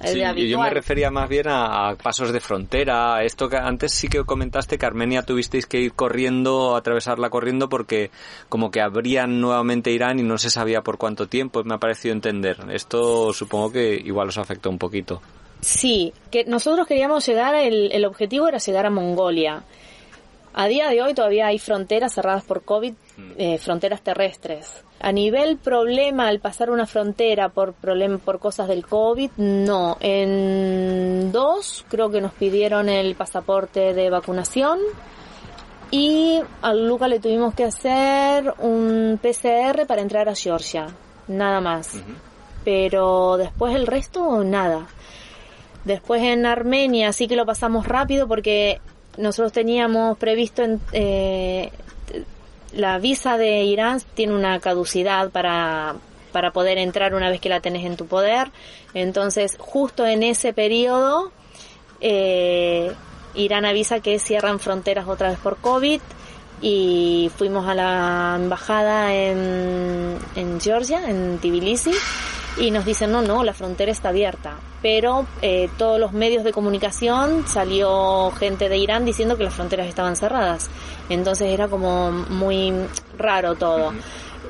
[0.00, 3.24] Sí, yo me refería más bien a, pasos de frontera.
[3.24, 8.12] Esto que antes sí que comentaste que Armenia tuvisteis que ir corriendo, atravesarla corriendo porque
[8.48, 11.64] como que abrían nuevamente Irán y no se sabía por cuánto tiempo.
[11.64, 12.58] Me ha parecido entender.
[12.70, 15.20] Esto supongo que igual os afectó un poquito.
[15.60, 19.64] Sí, que nosotros queríamos llegar, el, el objetivo era llegar a Mongolia.
[20.54, 23.30] A día de hoy todavía hay fronteras cerradas por COVID, mm.
[23.36, 24.84] eh, fronteras terrestres.
[25.00, 29.96] A nivel problema al pasar una frontera por problem por cosas del COVID, no.
[30.00, 34.80] En dos creo que nos pidieron el pasaporte de vacunación
[35.90, 40.88] y a Luca le tuvimos que hacer un PCR para entrar a Georgia,
[41.28, 42.02] nada más.
[42.64, 44.86] Pero después el resto nada.
[45.84, 48.80] Después en Armenia sí que lo pasamos rápido porque
[49.18, 51.70] nosotros teníamos previsto en, eh,
[52.72, 55.96] la visa de Irán tiene una caducidad para,
[56.32, 58.50] para poder entrar una vez que la tenés en tu poder.
[58.94, 61.32] Entonces, justo en ese periodo,
[62.00, 62.92] eh,
[63.34, 66.00] Irán avisa que cierran fronteras otra vez por COVID
[66.60, 71.92] y fuimos a la embajada en, en Georgia, en Tbilisi,
[72.60, 74.56] y nos dicen, no, no, la frontera está abierta.
[74.82, 79.86] Pero eh, todos los medios de comunicación salió gente de Irán diciendo que las fronteras
[79.86, 80.70] estaban cerradas.
[81.08, 82.72] Entonces era como muy
[83.16, 83.92] raro todo.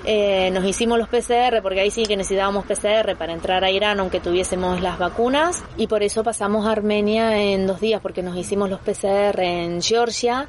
[0.05, 3.99] Eh, nos hicimos los PCR porque ahí sí que necesitábamos PCR para entrar a Irán
[3.99, 8.37] aunque tuviésemos las vacunas y por eso pasamos a Armenia en dos días porque nos
[8.37, 10.49] hicimos los PCR en Georgia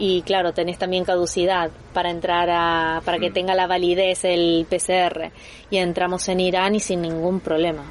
[0.00, 3.32] y claro, tenés también caducidad para entrar a, para que mm.
[3.34, 5.30] tenga la validez el PCR
[5.68, 7.84] y entramos en Irán y sin ningún problema.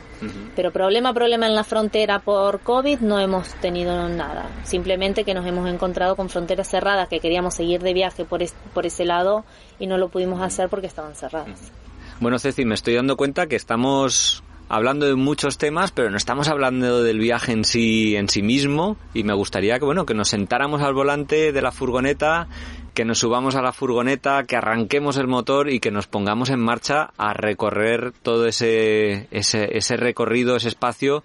[0.56, 4.50] Pero problema, problema en la frontera por COVID no hemos tenido nada.
[4.63, 8.41] Simplemente que nos hemos encontrado con fronteras cerradas, que queríamos seguir de viaje por,
[8.74, 9.45] por ese lado
[9.80, 11.72] y no lo pudimos hacer porque estaban cerradas.
[12.19, 16.47] Bueno, Ceci, me estoy dando cuenta que estamos hablando de muchos temas, pero no estamos
[16.47, 18.95] hablando del viaje en sí, en sí mismo.
[19.13, 22.47] Y me gustaría que, bueno, que nos sentáramos al volante de la furgoneta,
[22.93, 26.60] que nos subamos a la furgoneta, que arranquemos el motor y que nos pongamos en
[26.60, 31.23] marcha a recorrer todo ese, ese, ese recorrido, ese espacio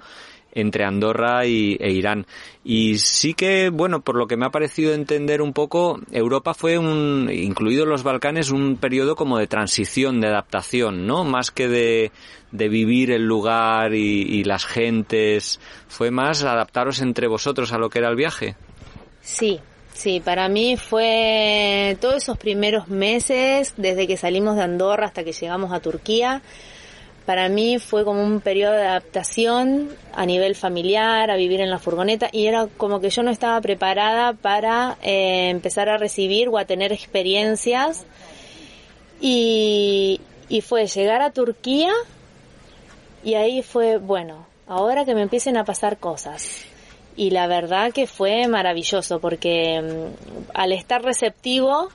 [0.54, 2.26] entre Andorra y, e Irán.
[2.64, 6.78] Y sí que, bueno, por lo que me ha parecido entender un poco, Europa fue
[6.78, 11.24] un, incluido los Balcanes, un periodo como de transición, de adaptación, ¿no?
[11.24, 12.12] Más que de,
[12.52, 17.90] de vivir el lugar y, y las gentes, fue más adaptaros entre vosotros a lo
[17.90, 18.56] que era el viaje.
[19.20, 19.60] Sí,
[19.94, 25.32] Sí, para mí fue todos esos primeros meses, desde que salimos de Andorra hasta que
[25.32, 26.42] llegamos a Turquía,
[27.26, 31.78] para mí fue como un periodo de adaptación a nivel familiar, a vivir en la
[31.78, 36.58] furgoneta y era como que yo no estaba preparada para eh, empezar a recibir o
[36.58, 38.04] a tener experiencias
[39.20, 41.92] y, y fue llegar a Turquía
[43.24, 46.64] y ahí fue, bueno, ahora que me empiecen a pasar cosas.
[47.16, 51.88] Y la verdad que fue maravilloso porque mm, al estar receptivo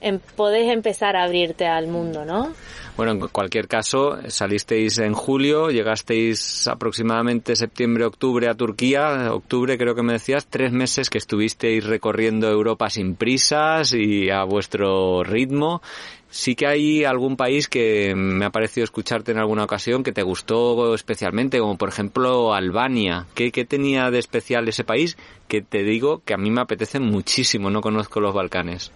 [0.00, 2.52] em, podés empezar a abrirte al mundo, ¿no?
[2.94, 10.02] Bueno, en cualquier caso, salisteis en julio, llegasteis aproximadamente septiembre-octubre a Turquía, octubre creo que
[10.02, 15.80] me decías, tres meses que estuvisteis recorriendo Europa sin prisas y a vuestro ritmo.
[16.28, 20.22] Sí que hay algún país que me ha parecido escucharte en alguna ocasión que te
[20.22, 23.26] gustó especialmente, como por ejemplo Albania.
[23.34, 25.16] ¿Qué, qué tenía de especial ese país?
[25.48, 28.92] Que te digo que a mí me apetece muchísimo, no conozco los Balcanes.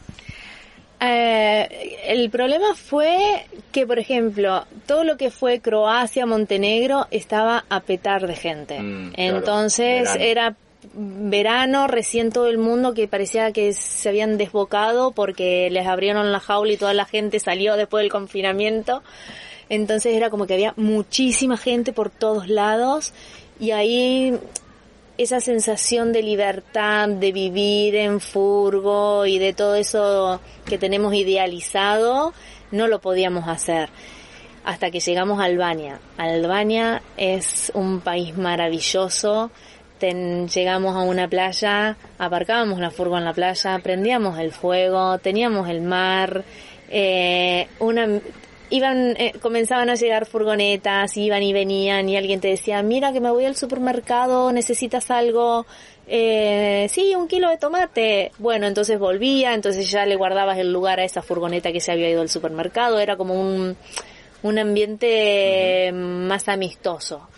[1.01, 7.81] Eh, el problema fue que, por ejemplo, todo lo que fue Croacia, Montenegro, estaba a
[7.81, 8.81] petar de gente.
[8.81, 10.57] Mm, Entonces era
[10.95, 16.41] verano, recién todo el mundo que parecía que se habían desbocado porque les abrieron la
[16.41, 19.03] jaula y toda la gente salió después del confinamiento.
[19.69, 23.13] Entonces era como que había muchísima gente por todos lados
[23.59, 24.39] y ahí
[25.19, 32.33] esa sensación de libertad, de vivir en furgo y de todo eso que tenemos idealizado,
[32.71, 33.89] no lo podíamos hacer
[34.67, 36.01] hasta que llegamos a Albania.
[36.19, 39.51] Albania es un país maravilloso.
[40.01, 45.83] llegamos a una playa, aparcábamos la furgo en la playa, prendíamos el fuego, teníamos el
[45.83, 46.45] mar,
[46.91, 48.21] eh, una,
[48.71, 53.21] iban, eh, comenzaban a llegar furgonetas, iban y venían y alguien te decía, mira que
[53.21, 55.67] me voy al supermercado, necesitas algo,
[56.09, 58.31] Eh, sí, un kilo de tomate.
[58.39, 62.09] Bueno, entonces volvía, entonces ya le guardabas el lugar a esa furgoneta que se había
[62.09, 63.01] ido al supermercado.
[63.01, 63.77] Era como un,
[64.43, 67.29] un ambiente más amistoso.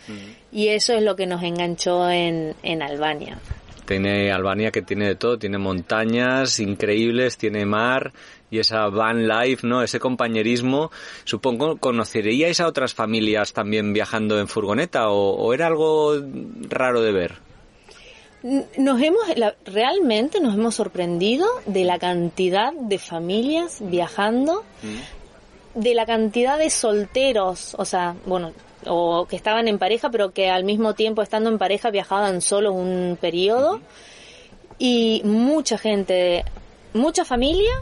[0.53, 3.39] Y eso es lo que nos enganchó en, en Albania.
[3.87, 8.13] Tiene Albania que tiene de todo, tiene montañas increíbles, tiene mar
[8.51, 9.83] y esa van life, ¿no?
[9.83, 10.91] Ese compañerismo.
[11.25, 16.15] Supongo, ¿conoceríais a otras familias también viajando en furgoneta o, era algo
[16.69, 17.35] raro de ver?
[18.43, 19.23] Nos hemos,
[19.65, 25.81] realmente nos hemos sorprendido de la cantidad de familias viajando, mm.
[25.81, 28.53] de la cantidad de solteros, o sea, bueno,
[28.87, 32.73] o que estaban en pareja, pero que al mismo tiempo estando en pareja viajaban solo
[32.73, 33.81] un periodo.
[34.79, 36.45] Y mucha gente,
[36.95, 37.73] mucha familia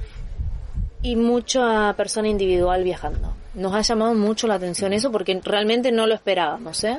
[1.07, 3.37] y mucha persona individual viajando.
[3.55, 6.99] Nos ha llamado mucho la atención eso porque realmente no lo esperábamos, ¿eh?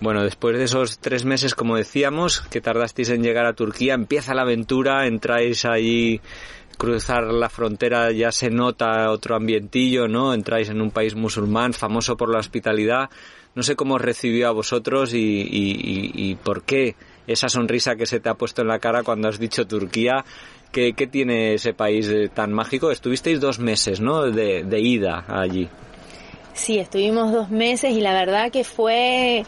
[0.00, 4.32] Bueno, después de esos tres meses, como decíamos, que tardasteis en llegar a Turquía, empieza
[4.32, 6.22] la aventura, entráis ahí
[6.78, 10.32] cruzar la frontera ya se nota otro ambientillo, ¿no?
[10.32, 13.10] Entráis en un país musulmán famoso por la hospitalidad.
[13.54, 16.94] No sé cómo os recibió a vosotros y, por qué
[17.26, 20.24] esa sonrisa que se te ha puesto en la cara cuando has dicho Turquía.
[20.72, 22.90] ¿Qué, tiene ese país tan mágico?
[22.90, 24.30] Estuvisteis dos meses, ¿no?
[24.30, 25.68] De, de ida allí.
[26.52, 29.44] Sí, estuvimos dos meses y la verdad que fue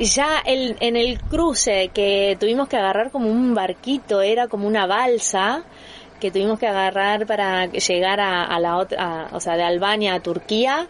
[0.00, 4.86] ya el, en el cruce que tuvimos que agarrar como un barquito, era como una
[4.86, 5.64] balsa
[6.20, 10.86] que tuvimos que agarrar para llegar a, la otra, o sea, de Albania a Turquía.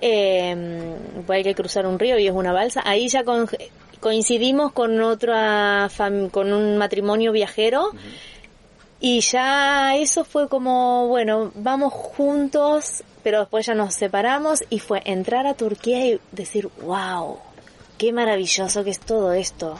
[0.00, 0.96] Eh,
[1.26, 2.82] pues hay que cruzar un río y es una balsa.
[2.84, 3.22] Ahí ya
[4.00, 5.88] coincidimos con otra
[6.30, 7.90] con un matrimonio viajero
[9.04, 15.02] y ya eso fue como bueno vamos juntos pero después ya nos separamos y fue
[15.04, 17.38] entrar a Turquía y decir wow
[17.98, 19.78] qué maravilloso que es todo esto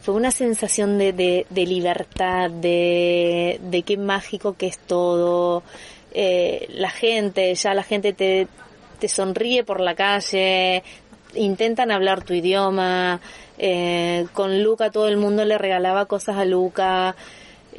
[0.00, 5.62] fue una sensación de, de, libertad, de, de, qué mágico que es todo.
[6.12, 8.48] Eh, la gente, ya la gente te,
[8.98, 10.82] te sonríe por la calle,
[11.34, 13.20] intentan hablar tu idioma.
[13.58, 17.14] Eh, con Luca todo el mundo le regalaba cosas a Luca.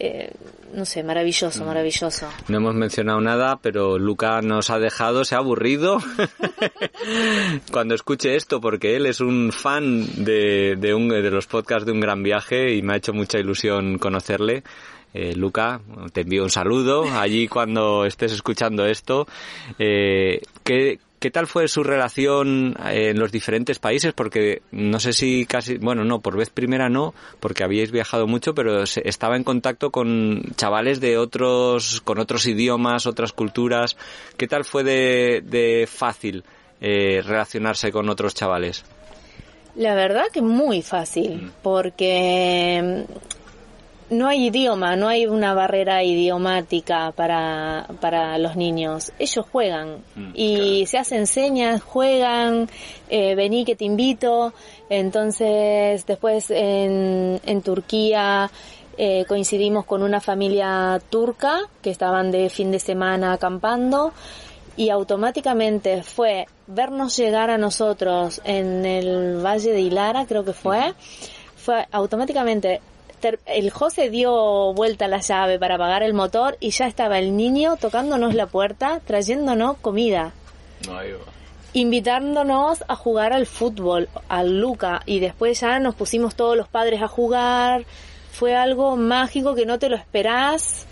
[0.01, 0.31] Eh,
[0.73, 1.67] no sé, maravilloso, mm.
[1.67, 2.29] maravilloso.
[2.47, 5.97] No hemos mencionado nada, pero Luca nos ha dejado, se ha aburrido
[7.71, 11.91] cuando escuche esto, porque él es un fan de, de, un, de los podcasts de
[11.91, 14.63] Un Gran Viaje y me ha hecho mucha ilusión conocerle.
[15.13, 15.81] Eh, Luca,
[16.13, 19.27] te envío un saludo allí cuando estés escuchando esto.
[19.77, 24.13] Eh, ¿qué, ¿Qué tal fue su relación eh, en los diferentes países?
[24.13, 28.53] Porque no sé si casi, bueno, no, por vez primera no, porque habíais viajado mucho,
[28.53, 33.97] pero estaba en contacto con chavales de otros, con otros idiomas, otras culturas.
[34.37, 36.45] ¿Qué tal fue de, fácil
[36.79, 38.85] eh, relacionarse con otros chavales?
[39.75, 41.51] La verdad que muy fácil, mm.
[41.61, 43.05] porque
[44.09, 49.11] no hay idioma, no hay una barrera idiomática para, para los niños.
[49.19, 52.69] Ellos juegan mm, y se hacen señas, juegan,
[53.09, 54.53] eh, vení que te invito.
[54.89, 58.49] Entonces, después en, en Turquía
[58.97, 64.11] eh, coincidimos con una familia turca que estaban de fin de semana acampando
[64.75, 70.93] y automáticamente fue vernos llegar a nosotros en el Valle de Hilara, creo que fue,
[71.55, 72.81] fue automáticamente
[73.45, 77.77] el José dio vuelta la llave para apagar el motor y ya estaba el niño
[77.77, 80.33] tocándonos la puerta, trayéndonos comida.
[81.73, 87.01] Invitándonos a jugar al fútbol, al Luca, y después ya nos pusimos todos los padres
[87.01, 87.85] a jugar.
[88.31, 90.87] Fue algo mágico que no te lo esperás.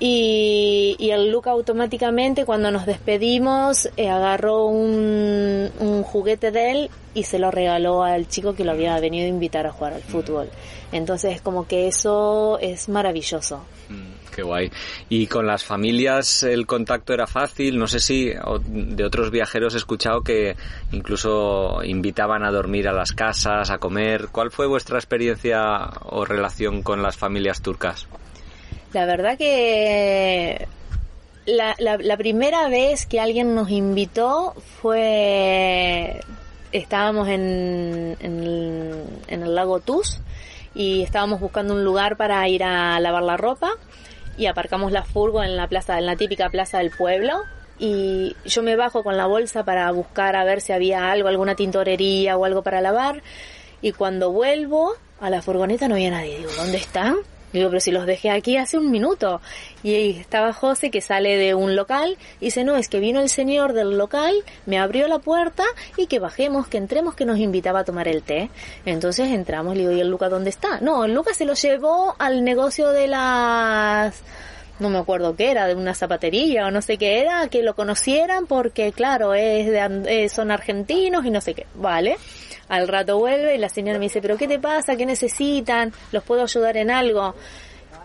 [0.00, 7.22] Y, el Luca automáticamente cuando nos despedimos eh, agarró un, un, juguete de él y
[7.22, 10.48] se lo regaló al chico que lo había venido a invitar a jugar al fútbol.
[10.90, 13.64] Entonces como que eso es maravilloso.
[13.88, 14.70] Mm, qué guay.
[15.08, 17.78] Y con las familias el contacto era fácil.
[17.78, 18.32] No sé si
[18.66, 20.56] de otros viajeros he escuchado que
[20.92, 24.28] incluso invitaban a dormir a las casas, a comer.
[24.32, 28.08] ¿Cuál fue vuestra experiencia o relación con las familias turcas?
[28.94, 30.68] La verdad que
[31.46, 36.20] la, primera vez que alguien nos invitó fue,
[36.70, 40.20] estábamos en, en, el, lago Tus
[40.76, 43.72] y estábamos buscando un lugar para ir a lavar la ropa
[44.38, 47.42] y aparcamos la furgo en la plaza, en la típica plaza del pueblo
[47.80, 51.56] y yo me bajo con la bolsa para buscar a ver si había algo, alguna
[51.56, 53.24] tintorería o algo para lavar
[53.82, 56.38] y cuando vuelvo a la furgoneta no había nadie.
[56.38, 57.16] Digo, ¿dónde están?
[57.54, 59.40] Digo, pero si los dejé aquí hace un minuto.
[59.84, 63.20] Y ahí estaba José que sale de un local y dice, no, es que vino
[63.20, 64.34] el señor del local,
[64.66, 65.62] me abrió la puerta
[65.96, 68.50] y que bajemos, que entremos, que nos invitaba a tomar el té.
[68.84, 70.80] Entonces entramos, le digo, ¿y el Luca dónde está?
[70.80, 74.20] No, el Luca se lo llevó al negocio de las
[74.80, 77.74] no me acuerdo qué era, de una zapatería o no sé qué era, que lo
[77.76, 82.16] conocieran porque claro, es de, son argentinos y no sé qué, vale.
[82.68, 84.96] Al rato vuelve y la señora me dice, pero ¿qué te pasa?
[84.96, 85.92] ¿Qué necesitan?
[86.12, 87.34] ¿Los puedo ayudar en algo?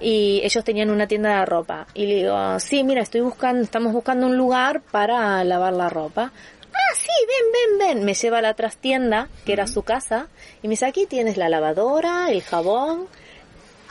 [0.02, 1.88] Y ellos tenían una tienda de ropa.
[1.94, 6.32] Y le digo, sí, mira, estoy buscando, estamos buscando un lugar para lavar la ropa.
[6.72, 8.06] Ah, sí, ven, ven, ven.
[8.06, 10.28] Me lleva a la trastienda, que era su casa,
[10.62, 13.08] y me dice, aquí tienes la lavadora, el jabón,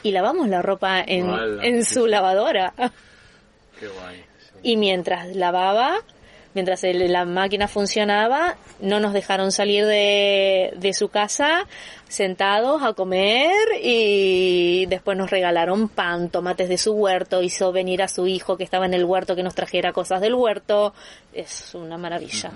[0.03, 1.29] y lavamos la ropa en,
[1.63, 2.73] en su lavadora.
[3.79, 4.25] Qué guay.
[4.63, 5.99] Y mientras lavaba,
[6.55, 11.67] mientras la máquina funcionaba, no nos dejaron salir de, de su casa
[12.09, 18.09] sentados a comer y después nos regalaron pan, tomates de su huerto, hizo venir a
[18.09, 20.95] su hijo que estaba en el huerto que nos trajera cosas del huerto.
[21.33, 22.51] Es una maravilla.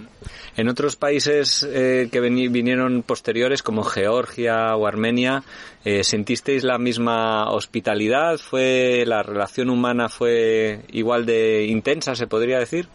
[0.56, 5.42] En otros países eh, que vinieron posteriores como Georgia o Armenia,
[5.84, 8.38] eh, ¿sentisteis la misma hospitalidad?
[8.38, 12.88] ¿Fue la relación humana fue igual de intensa, se podría decir?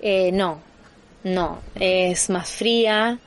[0.00, 0.60] Eh, no,
[1.24, 3.18] no, es más fría,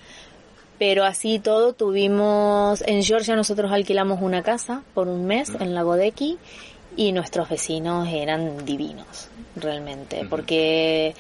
[0.77, 5.83] pero así todo tuvimos, en Georgia nosotros alquilamos una casa por un mes en la
[5.83, 6.37] Godeki
[6.95, 11.15] y nuestros vecinos eran divinos, realmente, porque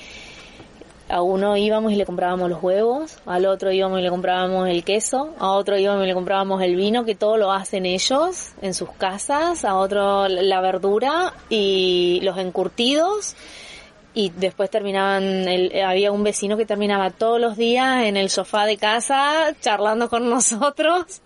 [1.09, 4.83] a uno íbamos y le comprábamos los huevos, al otro íbamos y le comprábamos el
[4.83, 8.73] queso, a otro íbamos y le comprábamos el vino, que todo lo hacen ellos en
[8.73, 13.35] sus casas, a otro la verdura y los encurtidos
[14.13, 18.65] y después terminaban, el, había un vecino que terminaba todos los días en el sofá
[18.65, 21.21] de casa charlando con nosotros.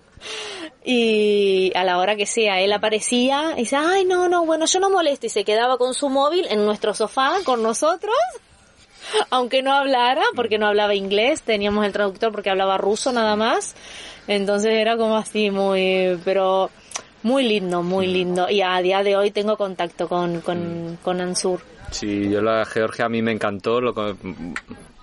[0.86, 4.80] Y a la hora que sea él aparecía y dice, ay no, no, bueno yo
[4.80, 8.16] no molesto y se quedaba con su móvil en nuestro sofá con nosotros
[9.30, 13.76] aunque no hablara porque no hablaba inglés, teníamos el traductor porque hablaba ruso nada más,
[14.28, 16.70] entonces era como así muy, pero
[17.24, 21.62] muy lindo, muy lindo y a día de hoy tengo contacto con, con, con Ansur.
[21.92, 23.80] Sí, yo la Georgia a mí me encantó.
[23.80, 23.94] Lo,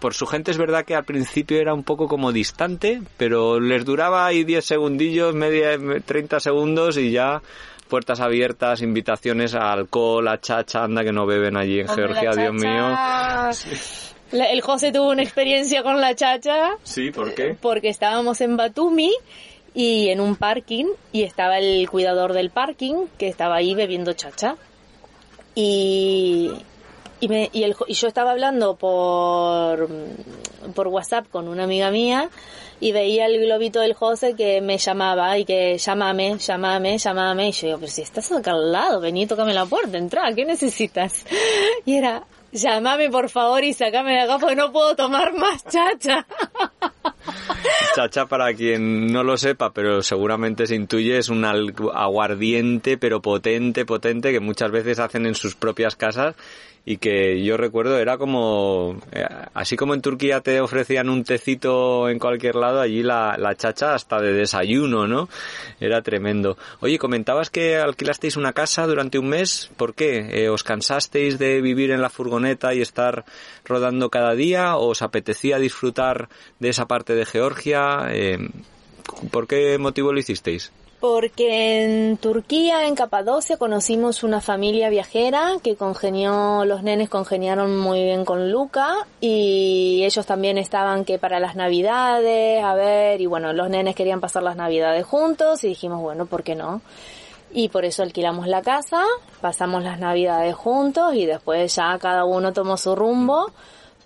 [0.00, 3.84] por su gente es verdad que al principio era un poco como distante, pero les
[3.84, 7.40] duraba ahí 10 segundillos, media, 30 segundos y ya
[7.88, 12.54] puertas abiertas, invitaciones a alcohol, a chacha, anda que no beben allí en Georgia, Dios
[12.54, 12.96] mío.
[14.32, 16.70] El José tuvo una experiencia con la chacha.
[16.84, 17.56] Sí, ¿por qué?
[17.60, 19.12] Porque estábamos en Batumi
[19.74, 24.56] y en un parking y estaba el cuidador del parking que estaba ahí bebiendo chacha.
[25.54, 26.50] Y,
[27.20, 29.88] y, me, y, el, y yo estaba hablando por,
[30.74, 32.30] por WhatsApp con una amiga mía
[32.80, 37.48] y veía el globito del José que me llamaba y que llámame, llámame, llámame.
[37.48, 40.44] Y yo digo, pero si estás acá al lado, vení, tócame la puerta, entra, ¿qué
[40.44, 41.24] necesitas?
[41.84, 46.26] Y era, llámame por favor y sacame de acá porque no puedo tomar más chacha.
[47.94, 53.84] Chacha, para quien no lo sepa, pero seguramente se intuye, es un aguardiente, pero potente,
[53.84, 56.34] potente, que muchas veces hacen en sus propias casas
[56.85, 59.24] y que yo recuerdo era como, eh,
[59.55, 63.95] así como en Turquía te ofrecían un tecito en cualquier lado, allí la, la chacha
[63.95, 65.28] hasta de desayuno, ¿no?
[65.78, 66.57] Era tremendo.
[66.81, 70.45] Oye, comentabas que alquilasteis una casa durante un mes, ¿por qué?
[70.45, 73.24] Eh, ¿Os cansasteis de vivir en la furgoneta y estar
[73.64, 74.76] rodando cada día?
[74.76, 76.28] ¿O os apetecía disfrutar
[76.59, 78.09] de esa parte de Georgia?
[78.11, 78.39] Eh,
[79.31, 80.72] ¿Por qué motivo lo hicisteis?
[81.01, 88.03] Porque en Turquía, en Capadocia, conocimos una familia viajera que congenió, los nenes congeniaron muy
[88.03, 93.55] bien con Luca y ellos también estaban que para las navidades, a ver, y bueno,
[93.55, 96.82] los nenes querían pasar las navidades juntos y dijimos, bueno, ¿por qué no?
[97.51, 99.03] Y por eso alquilamos la casa,
[99.40, 103.51] pasamos las navidades juntos y después ya cada uno tomó su rumbo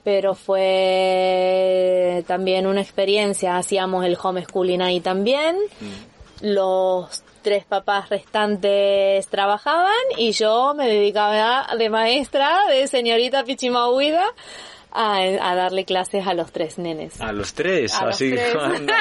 [0.04, 9.28] pero fue también una experiencia, hacíamos el homeschooling ahí también, mm los tres papás restantes
[9.28, 14.24] trabajaban y yo me dedicaba de maestra, de señorita Pichimahuida,
[14.94, 17.20] a, a, darle clases a los tres nenes.
[17.20, 18.34] A los tres, así.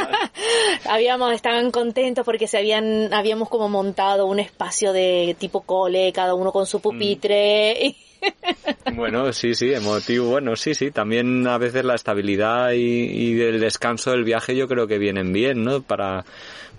[0.89, 6.33] habíamos, estaban contentos porque se habían, habíamos como montado un espacio de tipo cole, cada
[6.33, 7.95] uno con su pupitre.
[8.09, 8.13] Mm.
[8.95, 10.29] Bueno, sí, sí, emotivo.
[10.29, 10.91] Bueno, sí, sí.
[10.91, 15.33] También a veces la estabilidad y, y el descanso del viaje yo creo que vienen
[15.33, 15.81] bien, ¿no?
[15.81, 16.23] Para,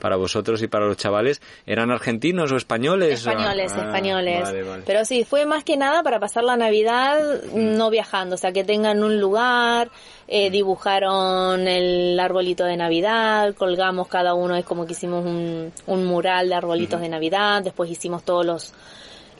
[0.00, 1.40] para vosotros y para los chavales.
[1.66, 3.20] ¿Eran argentinos o españoles?
[3.26, 4.42] Españoles, Ah, españoles.
[4.42, 4.82] vale, vale.
[4.86, 8.64] Pero sí, fue más que nada para pasar la Navidad no viajando, o sea, que
[8.64, 9.90] tengan un lugar,
[10.28, 16.04] eh, dibujaron el arbolito de Navidad, colgamos cada uno, es como que hicimos un, un
[16.04, 18.72] mural de arbolitos de Navidad, después hicimos todos los,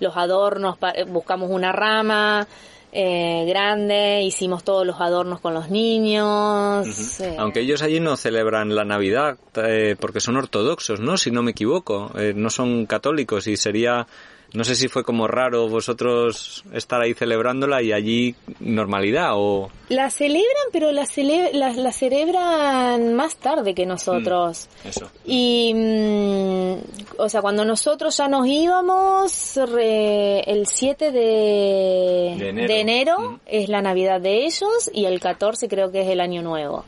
[0.01, 2.47] los adornos, eh, buscamos una rama
[2.95, 7.20] eh, grande, hicimos todos los adornos con los niños.
[7.20, 11.16] eh, Aunque ellos allí no celebran la Navidad eh, porque son ortodoxos, ¿no?
[11.16, 14.07] Si no me equivoco, Eh, no son católicos y sería,
[14.55, 20.11] no sé si fue como raro vosotros estar ahí celebrándola y allí normalidad o La
[20.11, 24.69] celebran, pero la, cele- la, la celebran más tarde que nosotros.
[24.85, 25.11] eso.
[25.25, 26.75] Y, mm,
[27.19, 32.37] o sea, cuando nosotros ya nos íbamos, re- el 7 de,
[32.69, 33.19] De enero.
[33.19, 33.41] Mm.
[33.47, 36.85] es la Navidad de ellos y el 14 creo que es el Año Nuevo.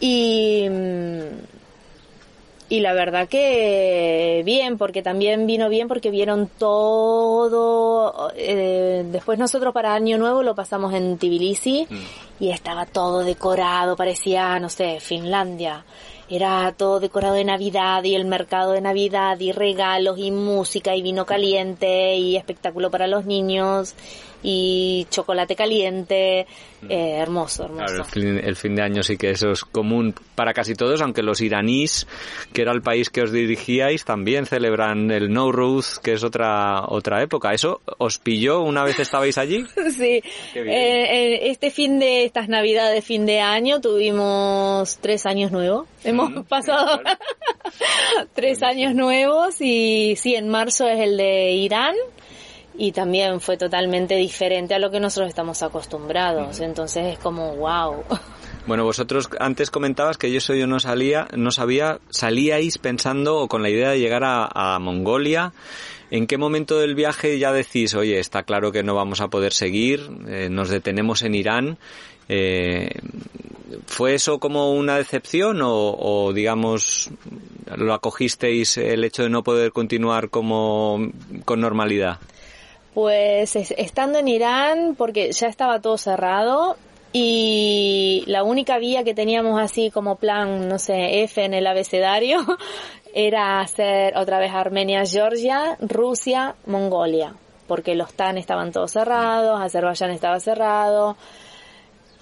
[0.00, 1.57] Y, mm,
[2.70, 8.30] y la verdad que bien, porque también vino bien porque vieron todo.
[8.36, 11.86] eh, después nosotros para Año Nuevo lo pasamos en Tbilisi
[12.38, 15.84] y estaba todo decorado, parecía, no sé, Finlandia.
[16.30, 21.00] Era todo decorado de Navidad y el mercado de Navidad y regalos y música y
[21.00, 23.94] vino caliente y espectáculo para los niños
[24.42, 26.46] y chocolate caliente.
[26.88, 27.86] Eh, hermoso, hermoso.
[27.86, 31.00] Claro, el fin, el fin de año sí que eso es común para casi todos,
[31.02, 32.06] aunque los iraníes,
[32.52, 37.20] que era el país que os dirigíais, también celebran el Nowruz, que es otra otra
[37.22, 37.52] época.
[37.52, 39.64] ¿Eso os pilló una vez estabais allí?
[39.98, 40.22] Sí.
[40.54, 45.88] Eh, eh, este fin de, estas navidades, fin de año, tuvimos tres años nuevos.
[46.04, 47.18] Hemos Mm, pasado claro.
[48.34, 51.94] tres años nuevos y sí, en marzo es el de Irán
[52.78, 56.60] y también fue totalmente diferente a lo que nosotros estamos acostumbrados.
[56.60, 58.04] Entonces es como, wow.
[58.66, 63.48] Bueno, vosotros antes comentabas que yo eso yo no salía, no sabía, salíais pensando o
[63.48, 65.52] con la idea de llegar a, a Mongolia.
[66.10, 69.54] ¿En qué momento del viaje ya decís, oye, está claro que no vamos a poder
[69.54, 71.78] seguir, eh, nos detenemos en Irán?
[72.28, 72.90] Eh,
[73.86, 77.10] ¿Fue eso como una decepción o, o, digamos,
[77.74, 81.10] lo acogisteis el hecho de no poder continuar como
[81.44, 82.18] con normalidad?
[82.94, 86.76] Pues es- estando en Irán, porque ya estaba todo cerrado
[87.12, 92.38] y la única vía que teníamos así como plan, no sé, F en el abecedario,
[93.14, 97.34] era hacer otra vez Armenia, Georgia, Rusia, Mongolia,
[97.66, 101.16] porque los TAN estaban todos cerrados, Azerbaiyán estaba cerrado.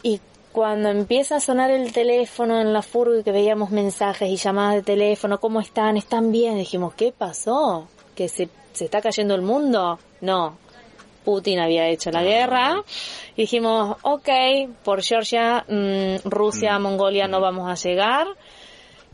[0.03, 0.21] Y
[0.53, 4.83] cuando empieza a sonar el teléfono en la furgo que veíamos mensajes y llamadas de
[4.83, 5.97] teléfono, ¿cómo están?
[5.97, 6.57] ¿Están bien?
[6.59, 7.89] Dijimos, ¿qué pasó?
[8.14, 9.99] ¿Que se, se está cayendo el mundo?
[10.21, 10.59] No.
[11.25, 12.83] Putin había hecho la guerra.
[13.37, 14.29] Y dijimos, ok,
[14.85, 18.29] por Georgia, mm, Rusia, Mongolia no vamos a llegar.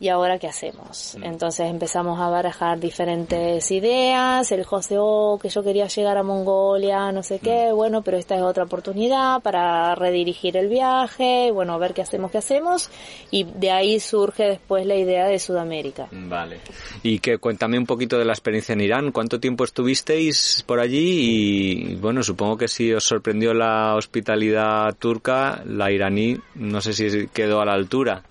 [0.03, 1.17] ¿Y ahora qué hacemos?
[1.23, 4.51] Entonces empezamos a barajar diferentes ideas.
[4.51, 7.71] El José, oh, que yo quería llegar a Mongolia, no sé qué.
[7.71, 11.53] Bueno, pero esta es otra oportunidad para redirigir el viaje.
[11.53, 12.91] Bueno, a ver qué hacemos, qué hacemos.
[13.31, 16.09] Y de ahí surge después la idea de Sudamérica.
[16.11, 16.59] Vale.
[17.05, 19.13] Y que cuéntame un poquito de la experiencia en Irán.
[19.13, 21.93] ¿Cuánto tiempo estuvisteis por allí?
[21.93, 27.29] Y bueno, supongo que si os sorprendió la hospitalidad turca, la iraní, no sé si
[27.29, 28.25] quedó a la altura.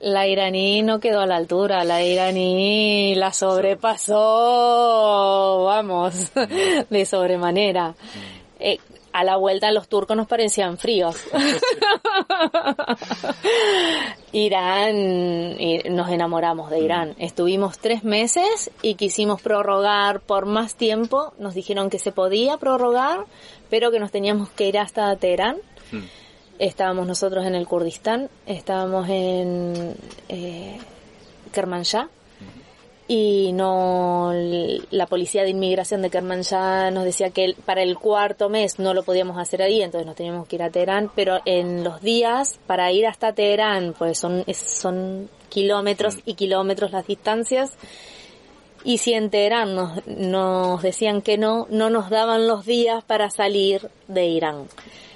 [0.00, 4.14] La iraní no quedó a la altura, la iraní la sobrepasó,
[5.64, 6.32] vamos,
[6.90, 7.94] de sobremanera.
[8.58, 8.78] Eh,
[9.16, 11.16] a la vuelta los turcos nos parecían fríos.
[14.32, 17.14] Irán, y nos enamoramos de Irán.
[17.18, 21.32] Estuvimos tres meses y quisimos prorrogar por más tiempo.
[21.38, 23.24] Nos dijeron que se podía prorrogar,
[23.70, 25.56] pero que nos teníamos que ir hasta Teherán.
[26.58, 29.94] Estábamos nosotros en el Kurdistán, estábamos en
[30.28, 30.78] eh,
[31.52, 32.08] Kermanshah
[33.08, 34.32] y no
[34.90, 39.04] la policía de inmigración de Kermanshah nos decía que para el cuarto mes no lo
[39.04, 42.90] podíamos hacer ahí, entonces nos teníamos que ir a Teherán, pero en los días para
[42.90, 47.72] ir hasta Teherán, pues son son kilómetros y kilómetros las distancias.
[48.82, 53.30] Y si en Teherán nos, nos decían que no, no nos daban los días para
[53.30, 54.68] salir de Irán.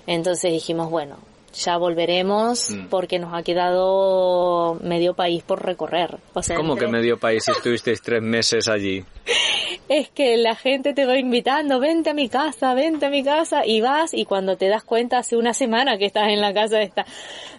[0.06, 1.18] Entonces dijimos, bueno,
[1.54, 2.86] ya volveremos Mm.
[2.88, 6.18] porque nos ha quedado medio país por recorrer.
[6.34, 9.04] O sea, ¿Cómo que medio país si estuvisteis tres meses allí?
[9.88, 13.66] Es que la gente te va invitando, vente a mi casa, vente a mi casa
[13.66, 16.76] y vas y cuando te das cuenta hace una semana que estás en la casa
[16.78, 17.06] de esta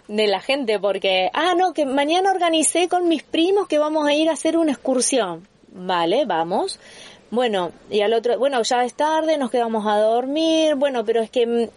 [0.08, 4.14] de la gente porque ah no que mañana organicé con mis primos que vamos a
[4.14, 5.46] ir a hacer una excursión.
[5.74, 6.78] Vale, vamos.
[7.30, 11.30] Bueno, y al otro, bueno, ya es tarde, nos quedamos a dormir, bueno, pero es
[11.30, 11.68] que mm,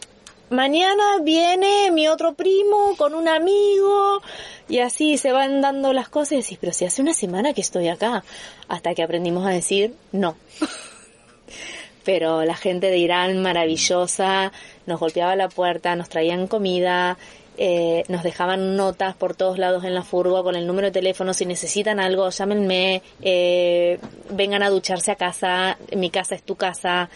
[0.50, 4.22] mañana viene mi otro primo con un amigo
[4.68, 7.62] y así se van dando las cosas y decís, pero si hace una semana que
[7.62, 8.24] estoy acá,
[8.68, 10.36] hasta que aprendimos a decir no.
[12.04, 14.52] pero la gente de Irán maravillosa,
[14.86, 17.18] nos golpeaba la puerta, nos traían comida,
[17.58, 21.34] eh, nos dejaban notas por todos lados en la furgo con el número de teléfono.
[21.34, 27.10] Si necesitan algo, llámenme, eh, vengan a ducharse a casa, mi casa es tu casa.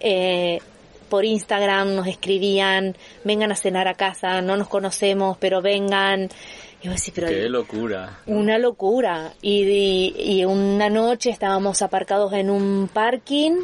[0.00, 0.60] Eh,
[1.08, 6.28] por Instagram nos escribían, vengan a cenar a casa, no nos conocemos, pero vengan.
[6.82, 8.20] Y pero Qué locura.
[8.26, 9.32] Una locura.
[9.42, 13.62] Y, y, una noche estábamos aparcados en un parking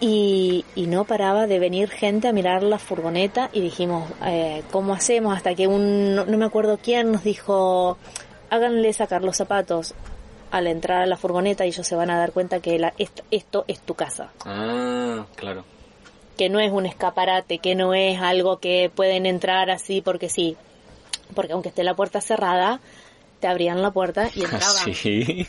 [0.00, 4.94] y, y, no paraba de venir gente a mirar la furgoneta y dijimos, eh, ¿cómo
[4.94, 5.36] hacemos?
[5.36, 7.98] Hasta que un, no, me acuerdo quién nos dijo,
[8.50, 9.94] háganle sacar los zapatos
[10.50, 13.22] al entrar a la furgoneta y ellos se van a dar cuenta que la, esto,
[13.30, 14.30] esto es tu casa.
[14.44, 15.64] Ah, claro.
[16.36, 20.56] Que no es un escaparate, que no es algo que pueden entrar así porque sí.
[21.34, 22.80] Porque aunque esté la puerta cerrada,
[23.40, 24.94] te abrían la puerta y entraban.
[24.94, 25.46] Sí.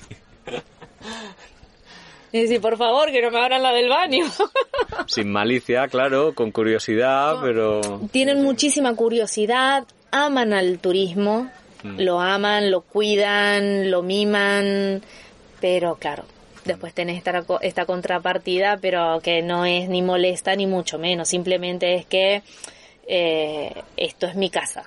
[2.34, 4.26] Y decir, por favor, que no me abran la del baño.
[5.06, 7.80] Sin malicia, claro, con curiosidad, pero...
[8.12, 11.52] Tienen muchísima curiosidad, aman al turismo,
[11.84, 12.00] mm.
[12.00, 15.04] lo aman, lo cuidan, lo miman,
[15.62, 16.24] pero claro,
[16.66, 21.96] después tenés esta, esta contrapartida, pero que no es ni molesta ni mucho menos, simplemente
[21.96, 22.42] es que
[23.08, 24.84] eh, esto es mi casa.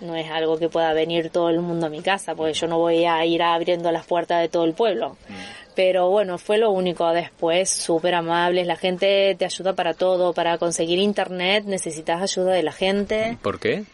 [0.00, 2.78] No es algo que pueda venir todo el mundo a mi casa, porque yo no
[2.78, 5.16] voy a ir abriendo las puertas de todo el pueblo.
[5.28, 5.34] Mm.
[5.74, 7.08] Pero bueno, fue lo único.
[7.12, 8.66] Después, súper amables.
[8.66, 10.32] La gente te ayuda para todo.
[10.32, 13.38] Para conseguir internet necesitas ayuda de la gente.
[13.42, 13.84] ¿Por qué?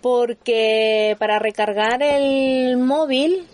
[0.00, 3.46] Porque para recargar el móvil,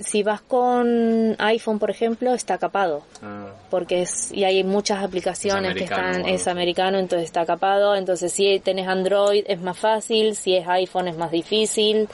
[0.00, 3.02] si vas con iPhone, por ejemplo, está capado.
[3.22, 3.48] Ah.
[3.70, 7.94] Porque es, y hay muchas aplicaciones que están, es americano, entonces está capado.
[7.94, 12.08] Entonces, si tenés Android es más fácil, si es iPhone es más difícil.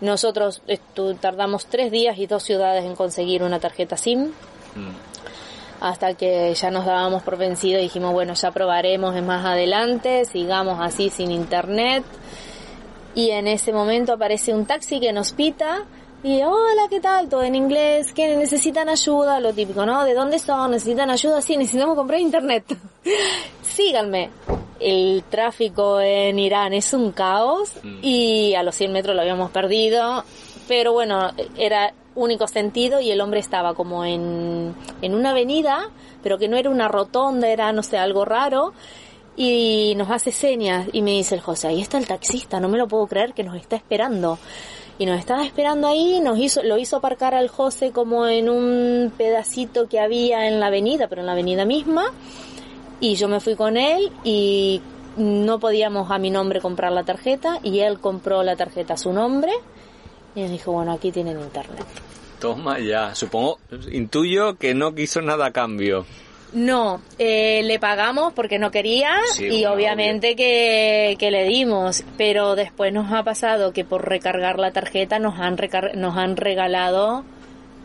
[0.00, 0.62] Nosotros
[1.20, 4.26] tardamos tres días y dos ciudades en conseguir una tarjeta SIM.
[4.74, 5.08] Mm.
[5.80, 10.78] Hasta que ya nos dábamos por vencido y dijimos, bueno, ya probaremos más adelante, sigamos
[10.80, 12.04] así sin internet.
[13.14, 15.84] Y en ese momento aparece un taxi que nos pita
[16.22, 17.28] y hola, ¿qué tal?
[17.28, 20.04] Todo en inglés, que necesitan ayuda, lo típico, ¿no?
[20.04, 20.72] ¿De dónde son?
[20.72, 21.40] ¿Necesitan ayuda?
[21.40, 22.64] Sí, necesitamos comprar internet.
[23.62, 24.30] Síganme
[24.80, 27.98] el tráfico en Irán es un caos mm.
[28.02, 30.24] y a los 100 metros lo habíamos perdido,
[30.66, 35.90] pero bueno, era único sentido y el hombre estaba como en, en una avenida,
[36.22, 38.72] pero que no era una rotonda, era no sé, algo raro
[39.36, 42.78] y nos hace señas y me dice el José, ahí está el taxista, no me
[42.78, 44.38] lo puedo creer que nos está esperando.
[44.98, 49.12] Y nos estaba esperando ahí, nos hizo, lo hizo aparcar al José como en un
[49.16, 52.12] pedacito que había en la avenida, pero en la avenida misma
[53.00, 54.80] y yo me fui con él y
[55.16, 59.12] no podíamos a mi nombre comprar la tarjeta y él compró la tarjeta a su
[59.12, 59.52] nombre
[60.34, 61.84] y nos dijo, bueno, aquí tienen internet.
[62.40, 63.58] Toma ya, supongo,
[63.90, 66.06] intuyo que no quiso nada a cambio.
[66.52, 72.92] No, eh, le pagamos porque no quería y obviamente que, que, le dimos, pero después
[72.92, 75.56] nos ha pasado que por recargar la tarjeta nos han,
[75.94, 77.24] nos han regalado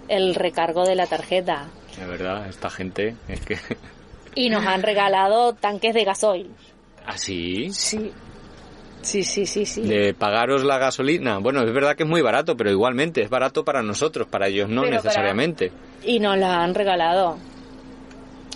[0.07, 1.68] el recargo de la tarjeta.
[1.99, 3.57] De verdad, esta gente es que...
[4.36, 6.49] Y nos han regalado tanques de gasoil.
[7.05, 7.70] ¿Ah, sí?
[7.72, 8.11] Sí.
[9.03, 9.82] Sí, sí, sí, sí.
[9.84, 11.38] De pagaros la gasolina.
[11.38, 14.70] Bueno, es verdad que es muy barato, pero igualmente es barato para nosotros, para ellos
[14.70, 15.72] no necesariamente.
[16.03, 17.38] Y nos la han regalado.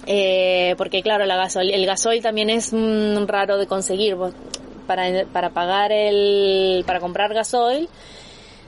[0.07, 1.69] Eh, porque claro, la gasol...
[1.69, 2.71] el gasoil también es
[3.27, 4.17] raro de conseguir.
[4.87, 7.89] Para, para pagar el, para comprar gasoil,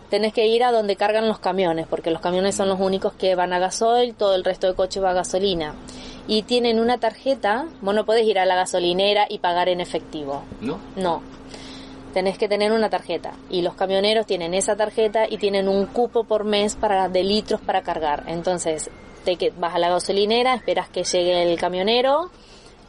[0.09, 3.35] tenés que ir a donde cargan los camiones, porque los camiones son los únicos que
[3.35, 5.75] van a gasoil, todo el resto de coche va a gasolina
[6.29, 10.43] y tienen una tarjeta, vos no podés ir a la gasolinera y pagar en efectivo.
[10.61, 10.79] ¿No?
[10.95, 11.23] No.
[12.13, 16.25] Tenés que tener una tarjeta y los camioneros tienen esa tarjeta y tienen un cupo
[16.25, 18.25] por mes para de litros para cargar.
[18.27, 18.91] Entonces,
[19.35, 22.29] te vas a la gasolinera, esperas que llegue el camionero,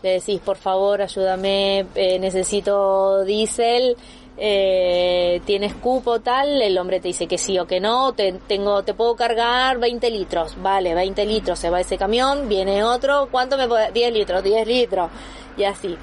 [0.03, 3.97] le decís, por favor, ayúdame, eh, necesito diésel,
[4.37, 8.83] eh, tienes cupo tal, el hombre te dice que sí o que no, te, tengo,
[8.83, 13.59] te puedo cargar 20 litros, vale, 20 litros, se va ese camión, viene otro, ¿cuánto
[13.59, 13.93] me puede?
[13.93, 15.11] 10 litros, 10 litros,
[15.57, 15.97] y así.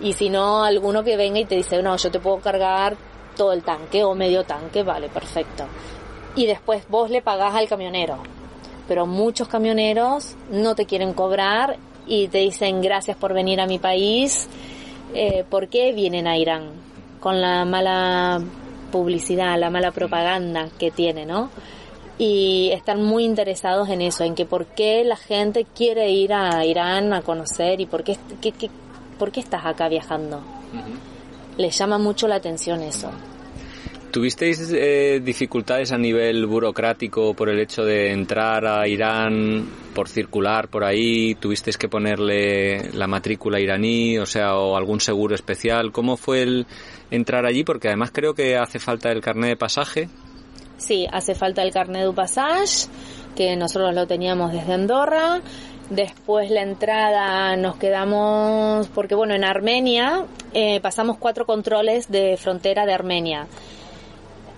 [0.00, 2.96] Y si no, alguno que venga y te dice, no, yo te puedo cargar
[3.36, 5.64] todo el tanque o medio tanque, vale, perfecto.
[6.36, 8.18] Y después vos le pagás al camionero.
[8.90, 11.76] Pero muchos camioneros no te quieren cobrar
[12.08, 14.48] y te dicen gracias por venir a mi país.
[15.14, 16.90] Eh, ¿Por qué vienen a Irán?
[17.20, 18.42] con la mala
[18.90, 21.50] publicidad, la mala propaganda que tiene, ¿no?
[22.18, 26.66] y están muy interesados en eso, en que por qué la gente quiere ir a
[26.66, 28.70] Irán a conocer y por qué, qué, qué
[29.18, 30.42] por qué estás acá viajando.
[31.56, 33.10] Les llama mucho la atención eso.
[34.10, 40.66] ¿Tuvisteis eh, dificultades a nivel burocrático por el hecho de entrar a Irán por circular
[40.66, 41.36] por ahí?
[41.36, 45.92] ¿Tuvisteis que ponerle la matrícula iraní, o sea, o algún seguro especial?
[45.92, 46.66] ¿Cómo fue el
[47.12, 47.62] entrar allí?
[47.62, 50.08] Porque además creo que hace falta el carnet de pasaje.
[50.76, 52.88] Sí, hace falta el carnet de pasaje,
[53.36, 55.40] que nosotros lo teníamos desde Andorra.
[55.88, 62.86] Después la entrada nos quedamos, porque bueno, en Armenia eh, pasamos cuatro controles de frontera
[62.86, 63.46] de Armenia.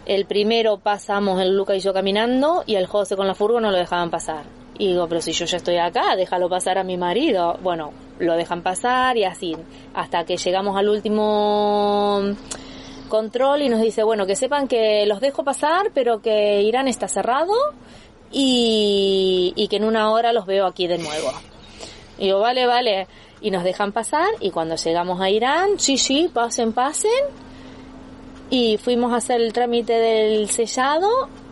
[0.04, 3.70] El primero pasamos el Luca y yo caminando y el José con la furgo no
[3.70, 4.44] lo dejaban pasar.
[4.78, 7.56] Y digo, pero si yo ya estoy acá, déjalo pasar a mi marido.
[7.62, 9.54] Bueno, lo dejan pasar y así,
[9.94, 12.20] hasta que llegamos al último
[13.08, 17.06] control y nos dice, bueno, que sepan que los dejo pasar, pero que Irán está
[17.06, 17.52] cerrado
[18.32, 21.30] y, y que en una hora los veo aquí de nuevo.
[22.18, 23.06] Y digo, vale, vale.
[23.40, 27.10] Y nos dejan pasar y cuando llegamos a Irán, sí, sí, pasen, pasen
[28.52, 31.08] y fuimos a hacer el trámite del sellado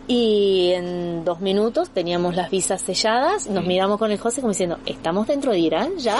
[0.07, 4.77] y en dos minutos teníamos las visas selladas, nos miramos con el José como diciendo,
[4.85, 6.19] ¿estamos dentro de Irán ya?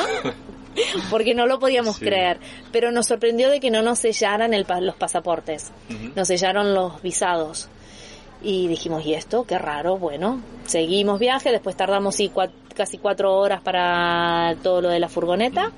[1.11, 2.39] Porque no lo podíamos creer,
[2.71, 5.71] pero nos sorprendió de que no nos sellaran el, los pasaportes,
[6.15, 7.69] nos sellaron los visados.
[8.41, 9.43] Y dijimos, ¿y esto?
[9.43, 9.99] Qué raro.
[9.99, 12.17] Bueno, seguimos viaje, después tardamos
[12.75, 15.71] casi cuatro horas para todo lo de la furgoneta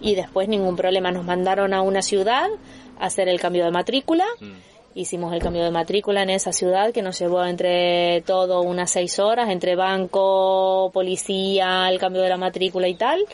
[0.00, 1.12] y después ningún problema.
[1.12, 2.48] Nos mandaron a una ciudad
[3.02, 4.24] hacer el cambio de matrícula.
[4.40, 4.52] Mm.
[4.94, 9.18] Hicimos el cambio de matrícula en esa ciudad que nos llevó entre todo unas seis
[9.18, 13.24] horas, entre banco, policía, el cambio de la matrícula y tal.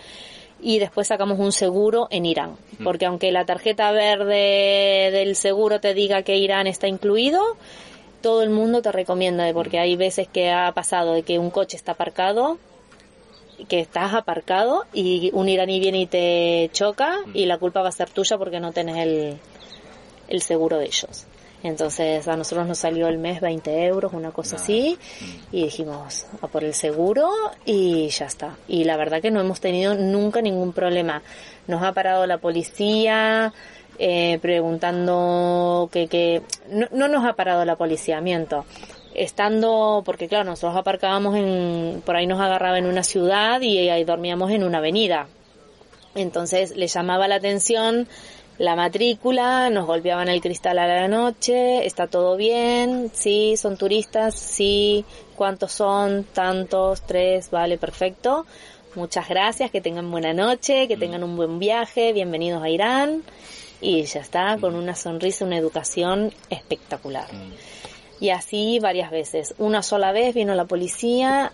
[0.60, 2.56] Y después sacamos un seguro en Irán.
[2.78, 2.84] Mm.
[2.84, 7.42] Porque aunque la tarjeta verde del seguro te diga que Irán está incluido,
[8.22, 11.76] todo el mundo te recomienda, porque hay veces que ha pasado de que un coche
[11.76, 12.58] está aparcado
[13.66, 17.92] que estás aparcado y un iraní viene y te choca y la culpa va a
[17.92, 19.38] ser tuya porque no tenés el,
[20.28, 21.26] el seguro de ellos.
[21.62, 24.96] Entonces a nosotros nos salió el mes 20 euros, una cosa así,
[25.50, 27.28] y dijimos a por el seguro
[27.64, 28.56] y ya está.
[28.68, 31.22] Y la verdad que no hemos tenido nunca ningún problema.
[31.66, 33.52] Nos ha parado la policía
[33.98, 38.64] eh, preguntando que, que no, no, nos ha parado la policía, miento.
[39.22, 44.04] Estando, porque claro, nosotros aparcábamos en, por ahí nos agarraba en una ciudad y ahí
[44.04, 45.28] dormíamos en una avenida.
[46.14, 48.08] Entonces le llamaba la atención
[48.58, 54.34] la matrícula, nos golpeaban el cristal a la noche, está todo bien, sí, son turistas,
[54.34, 55.04] sí,
[55.36, 56.24] ¿cuántos son?
[56.24, 58.46] Tantos, tres, vale, perfecto.
[58.96, 61.00] Muchas gracias, que tengan buena noche, que mm.
[61.00, 63.22] tengan un buen viaje, bienvenidos a Irán.
[63.80, 67.28] Y ya está, con una sonrisa, una educación espectacular.
[68.20, 69.54] Y así varias veces.
[69.58, 71.52] Una sola vez vino la policía,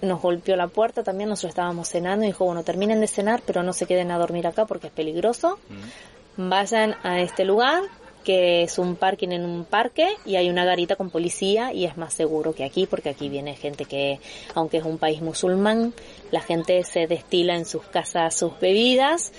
[0.00, 3.62] nos golpeó la puerta también, nosotros estábamos cenando y dijo, bueno, terminen de cenar, pero
[3.62, 5.58] no se queden a dormir acá porque es peligroso.
[5.68, 7.82] Mm vayan a este lugar
[8.24, 11.96] que es un parking en un parque y hay una garita con policía y es
[11.96, 14.20] más seguro que aquí porque aquí viene gente que,
[14.54, 15.94] aunque es un país musulmán,
[16.30, 19.32] la gente se destila en sus casas sus bebidas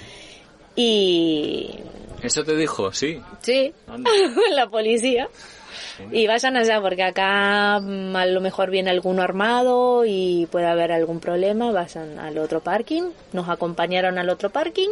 [0.76, 1.70] y...
[2.22, 2.92] ¿Eso te dijo?
[2.92, 3.22] Sí.
[3.42, 3.74] Sí,
[4.52, 5.30] la policía.
[6.12, 10.92] Y vayan allá porque acá mm, a lo mejor viene alguno armado y puede haber
[10.92, 13.04] algún problema, vayan al otro parking.
[13.34, 14.90] Nos acompañaron al otro parking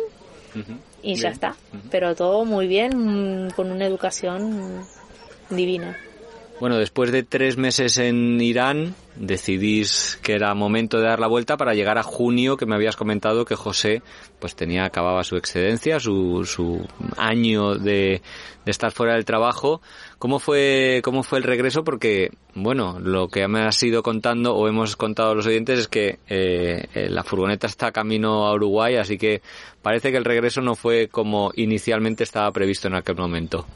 [1.01, 1.55] y ya está.
[1.91, 4.85] Pero todo muy bien, mm, con una educación
[5.49, 5.97] divina.
[6.59, 11.55] Bueno, después de tres meses en Irán, decidís que era momento de dar la vuelta
[11.55, 14.01] para llegar a junio, que me habías comentado que José
[14.39, 16.83] pues tenía, acababa su excedencia, su, su
[17.15, 18.23] año de,
[18.65, 19.81] de estar fuera del trabajo.
[20.19, 21.83] ¿Cómo fue, cómo fue el regreso?
[21.83, 25.87] Porque, bueno, lo que me has ido contando o hemos contado a los oyentes es
[25.87, 29.41] que eh, eh, la furgoneta está camino a Uruguay, así que
[29.83, 33.67] parece que el regreso no fue como inicialmente estaba previsto en aquel momento.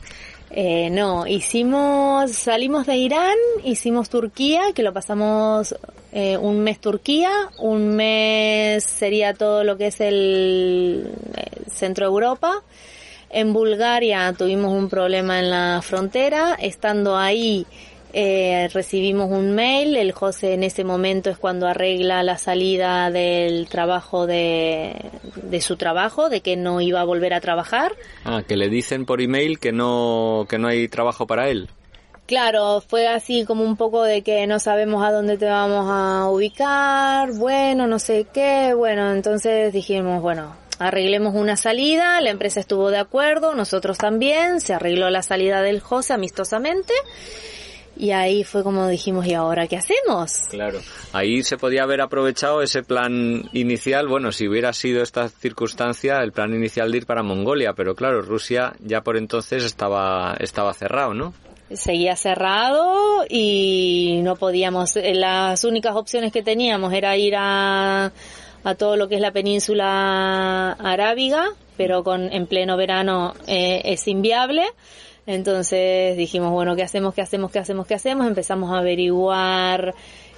[0.53, 5.75] Eh, no, hicimos, salimos de Irán, hicimos Turquía, que lo pasamos
[6.11, 12.11] eh, un mes Turquía, un mes sería todo lo que es el, el centro de
[12.11, 12.63] Europa.
[13.31, 17.65] En Bulgaria tuvimos un problema en la frontera, estando ahí
[18.13, 23.69] eh, recibimos un mail, el José en ese momento es cuando arregla la salida del
[23.69, 24.95] trabajo de,
[25.35, 27.93] de su trabajo, de que no iba a volver a trabajar.
[28.25, 31.69] Ah, que le dicen por email que no, que no hay trabajo para él.
[32.25, 36.29] Claro, fue así como un poco de que no sabemos a dónde te vamos a
[36.29, 42.89] ubicar, bueno, no sé qué, bueno, entonces dijimos, bueno, arreglemos una salida, la empresa estuvo
[42.89, 46.93] de acuerdo, nosotros también, se arregló la salida del José amistosamente
[47.95, 50.47] Y ahí fue como dijimos, ¿y ahora qué hacemos?
[50.49, 50.79] Claro.
[51.13, 56.31] Ahí se podía haber aprovechado ese plan inicial, bueno, si hubiera sido esta circunstancia, el
[56.31, 61.13] plan inicial de ir para Mongolia, pero claro, Rusia ya por entonces estaba, estaba cerrado,
[61.13, 61.33] ¿no?
[61.71, 68.11] Seguía cerrado y no podíamos, eh, las únicas opciones que teníamos era ir a,
[68.63, 74.07] a todo lo que es la península arábiga, pero con en pleno verano eh, es
[74.07, 74.65] inviable.
[75.25, 77.13] Entonces dijimos, bueno, ¿qué hacemos?
[77.13, 77.51] ¿Qué hacemos?
[77.51, 77.87] ¿Qué hacemos?
[77.87, 78.27] ¿Qué hacemos?
[78.27, 79.93] Empezamos a averiguar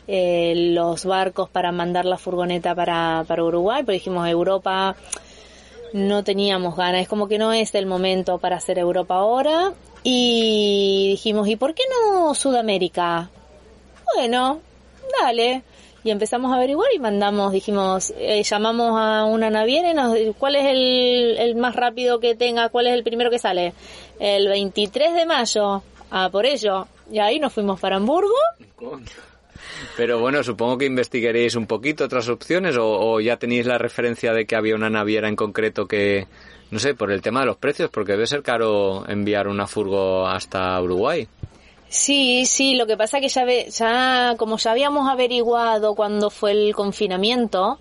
[0.07, 4.95] eh, los barcos para mandar la furgoneta para, para Uruguay, pero dijimos, Europa
[5.93, 9.74] no teníamos ganas, es como que no es el momento para hacer Europa ahora.
[10.03, 13.30] Y dijimos, ¿y por qué no Sudamérica?
[14.15, 14.59] Bueno,
[15.21, 15.63] dale
[16.04, 20.56] y empezamos a averiguar y mandamos, dijimos, eh, llamamos a una naviera y nos, ¿cuál
[20.58, 20.66] es
[21.39, 22.70] el, más rápido que tenga?
[22.70, 23.74] ¿Cuál es el primero que sale?
[24.20, 25.82] El 23 de mayo,
[26.12, 26.88] ah, por ello.
[27.12, 28.36] Y ahí nos fuimos para Hamburgo.
[29.95, 34.34] Pero bueno, supongo que investigaréis un poquito otras opciones o, o, ya tenéis la referencia
[34.34, 36.28] de que había una naviera en concreto que,
[36.72, 40.28] no sé, por el tema de los precios, porque debe ser caro enviar una furgo
[40.28, 41.28] hasta Uruguay.
[41.94, 46.74] Sí, sí, lo que pasa que ya, ya como ya habíamos averiguado cuando fue el
[46.74, 47.78] confinamiento,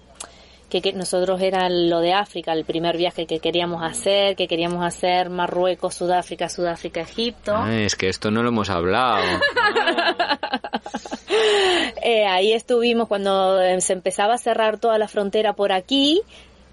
[0.69, 4.85] que, que, nosotros era lo de África, el primer viaje que queríamos hacer, que queríamos
[4.85, 7.57] hacer Marruecos, Sudáfrica, Sudáfrica, Egipto.
[7.57, 9.25] Ay, es que esto no lo hemos hablado.
[12.03, 16.21] eh, ahí estuvimos cuando se empezaba a cerrar toda la frontera por aquí,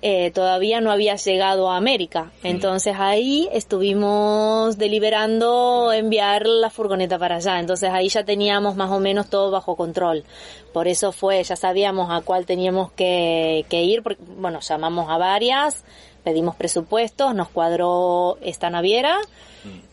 [0.02, 2.32] eh, todavía no había llegado a América.
[2.44, 7.60] Entonces ahí estuvimos deliberando enviar la furgoneta para allá.
[7.60, 10.24] Entonces ahí ya teníamos más o menos todo bajo control.
[10.72, 14.02] Por eso fue, ya sabíamos a cuál teníamos que, que ir.
[14.02, 15.84] Porque, bueno, llamamos a varias,
[16.24, 19.18] pedimos presupuestos, nos cuadró esta naviera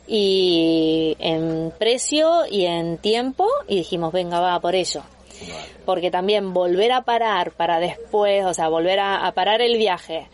[0.06, 5.02] y en precio y en tiempo y dijimos, venga, va por ello
[5.84, 10.28] porque también volver a parar para después, o sea, volver a, a parar el viaje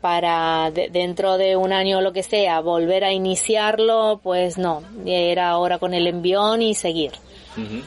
[0.00, 4.82] para de, dentro de un año o lo que sea, volver a iniciarlo, pues no,
[5.06, 7.12] era ahora con el envión y seguir.
[7.56, 7.82] Uh -huh.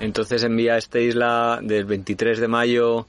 [0.00, 3.06] Entonces enviasteis la del 23 de mayo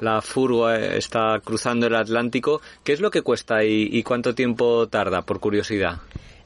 [0.00, 2.60] la furgo está cruzando el Atlántico.
[2.82, 5.98] ¿Qué es lo que cuesta y, y cuánto tiempo tarda, por curiosidad?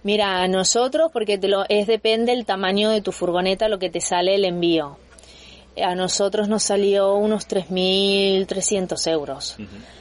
[0.04, 3.90] Mira, a nosotros, porque te lo, es depende del tamaño de tu furgoneta lo que
[3.90, 4.96] te sale el envío
[5.82, 9.56] a nosotros nos salió unos 3.300 euros.
[9.58, 9.98] Uh -huh.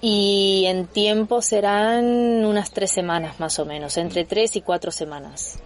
[0.00, 2.04] Y en tiempo serán
[2.44, 5.60] unas tres semanas más o menos, entre tres y cuatro semanas.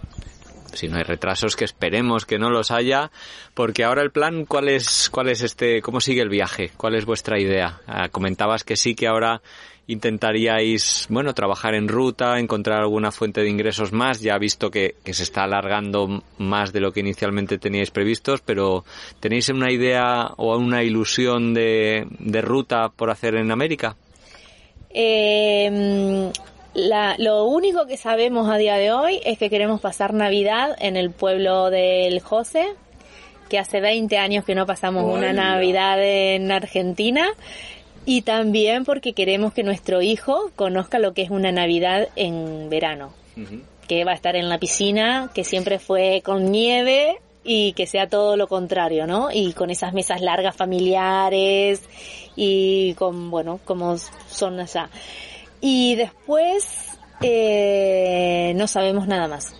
[0.72, 3.10] Si no hay retrasos, que esperemos que no los haya,
[3.52, 6.70] porque ahora el plan, ¿cuál es, cuál es este, cómo sigue el viaje?
[6.78, 7.80] ¿Cuál es vuestra idea?
[7.86, 9.42] Ah, comentabas que sí que ahora
[9.86, 15.12] intentaríais, bueno, trabajar en ruta, encontrar alguna fuente de ingresos más, ya visto que, que,
[15.12, 18.84] se está alargando más de lo que inicialmente teníais previstos, pero
[19.20, 23.96] ¿tenéis una idea o una ilusión de, de ruta por hacer en América?
[24.90, 26.30] Eh,
[26.74, 30.96] la, lo único que sabemos a día de hoy es que queremos pasar Navidad en
[30.96, 32.74] el pueblo del José,
[33.50, 37.28] que hace 20 años que no pasamos una Navidad en Argentina
[38.04, 43.12] y también porque queremos que nuestro hijo conozca lo que es una Navidad en verano.
[43.36, 43.62] Uh -huh.
[43.88, 48.08] Que va a estar en la piscina, que siempre fue con nieve y que sea
[48.08, 49.30] todo lo contrario, ¿no?
[49.32, 51.82] Y con esas mesas largas familiares
[52.36, 54.88] y con, bueno, como son allá.
[55.60, 59.54] Y después eh, no sabemos nada más.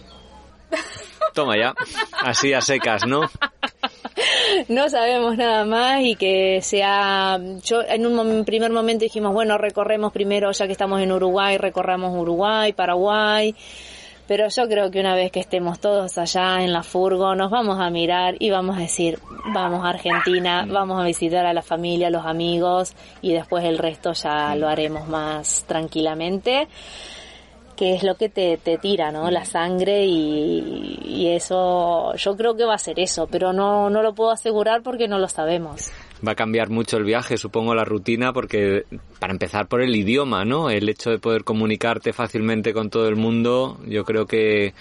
[1.34, 1.74] Toma ya,
[2.22, 3.22] así a secas, ¿no?
[4.68, 10.12] No sabemos nada más y que sea yo en un primer momento dijimos bueno recorremos
[10.12, 13.54] primero ya que estamos en Uruguay recorramos Uruguay Paraguay.
[14.28, 17.80] Pero yo creo que una vez que estemos todos allá en la furgo nos vamos
[17.80, 19.18] a mirar y vamos a decir
[19.52, 23.78] vamos a Argentina vamos a visitar a la familia a los amigos y después el
[23.78, 26.68] resto ya lo haremos más tranquilamente
[27.76, 29.30] que es lo que te, te tira, ¿no?
[29.30, 34.02] La sangre y, y, eso, yo creo que va a ser eso, pero no, no
[34.02, 35.90] lo puedo asegurar porque no lo sabemos.
[36.26, 38.84] Va a cambiar mucho el viaje, supongo, la rutina, porque
[39.18, 40.70] para empezar por el idioma, ¿no?
[40.70, 44.74] El hecho de poder comunicarte fácilmente con todo el mundo, yo creo que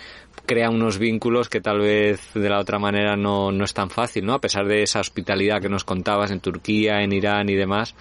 [0.45, 4.25] crea unos vínculos que tal vez de la otra manera no, no es tan fácil,
[4.25, 4.33] ¿no?
[4.33, 7.95] A pesar de esa hospitalidad que nos contabas en Turquía, en Irán y demás.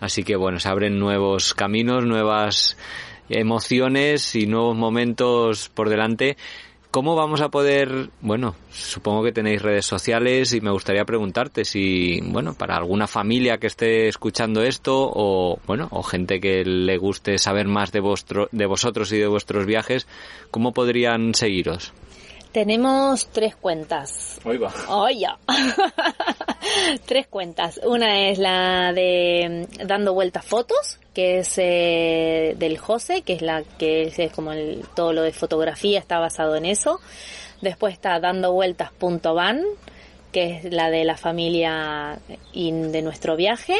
[0.00, 2.76] Así que bueno, se abren nuevos caminos, nuevas
[3.30, 6.36] emociones y nuevos momentos por delante.
[6.90, 12.20] ¿Cómo vamos a poder, bueno, supongo que tenéis redes sociales y me gustaría preguntarte si,
[12.20, 17.38] bueno, para alguna familia que esté escuchando esto o, bueno, o gente que le guste
[17.38, 20.08] saber más de, vuestro, de vosotros y de vuestros viajes,
[20.50, 21.92] ¿cómo podrían seguiros?
[22.50, 24.40] Tenemos tres cuentas.
[24.42, 24.72] Hoy va.
[25.12, 25.38] ya.
[27.06, 27.80] tres cuentas.
[27.84, 33.42] Una es la de mm, Dando Vueltas Fotos, que es eh, del José, que es
[33.42, 36.98] la que es, como el, todo lo de fotografía está basado en eso.
[37.60, 39.62] Después está Dando Vueltas.van,
[40.32, 42.18] que es la de la familia
[42.54, 43.76] y de nuestro viaje.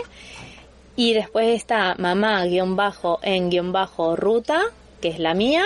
[0.97, 4.61] Y después está mamá guion bajo en guion bajo ruta,
[5.01, 5.65] que es la mía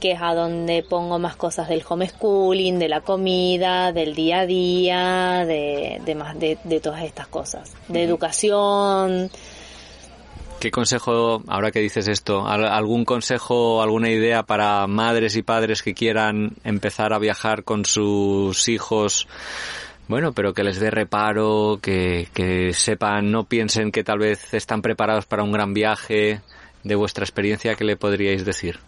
[0.00, 4.46] que es a donde pongo más cosas del homeschooling, de la comida, del día a
[4.46, 9.30] día, de, más de, todas estas cosas, de educación.
[10.62, 15.92] ¿Qué consejo, ahora que dices esto, algún consejo, alguna idea para madres y padres que
[15.92, 19.26] quieran empezar a viajar con sus hijos?
[20.06, 24.82] Bueno, pero que les dé reparo, que, que sepan, no piensen que tal vez están
[24.82, 26.42] preparados para un gran viaje.
[26.84, 28.78] De vuestra experiencia, ¿qué le podríais decir?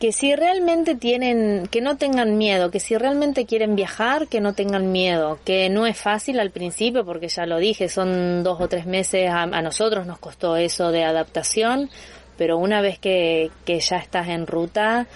[0.00, 4.54] Que si realmente tienen, que no tengan miedo, que si realmente quieren viajar, que no
[4.54, 8.66] tengan miedo, que no es fácil al principio, porque ya lo dije, son dos o
[8.66, 11.90] tres meses, a, nosotros nos costó eso de adaptación,
[12.38, 15.06] pero una vez que, que ya estás en ruta,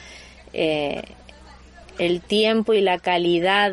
[0.53, 1.03] eh,
[1.99, 3.73] el tiempo y la calidad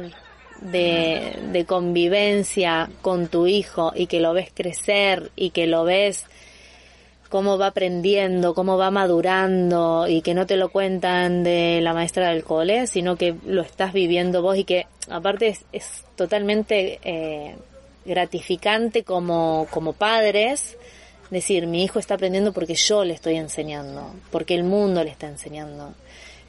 [0.62, 6.26] de, de convivencia con tu hijo y que lo ves crecer y que lo ves
[7.32, 12.30] cómo va aprendiendo, cómo va madurando y que no te lo cuentan de la maestra
[12.30, 17.56] del cole, sino que lo estás viviendo vos y que aparte es, totalmente eh,
[18.06, 20.78] gratificante como, como padres
[21.30, 25.28] decir mi hijo está aprendiendo porque yo le estoy enseñando, porque el mundo le está
[25.28, 25.94] enseñando.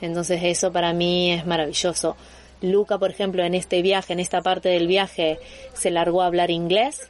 [0.01, 2.16] Entonces eso para mí es maravilloso.
[2.61, 5.39] Luca, por ejemplo, en este viaje, en esta parte del viaje,
[5.74, 7.09] se largó a hablar inglés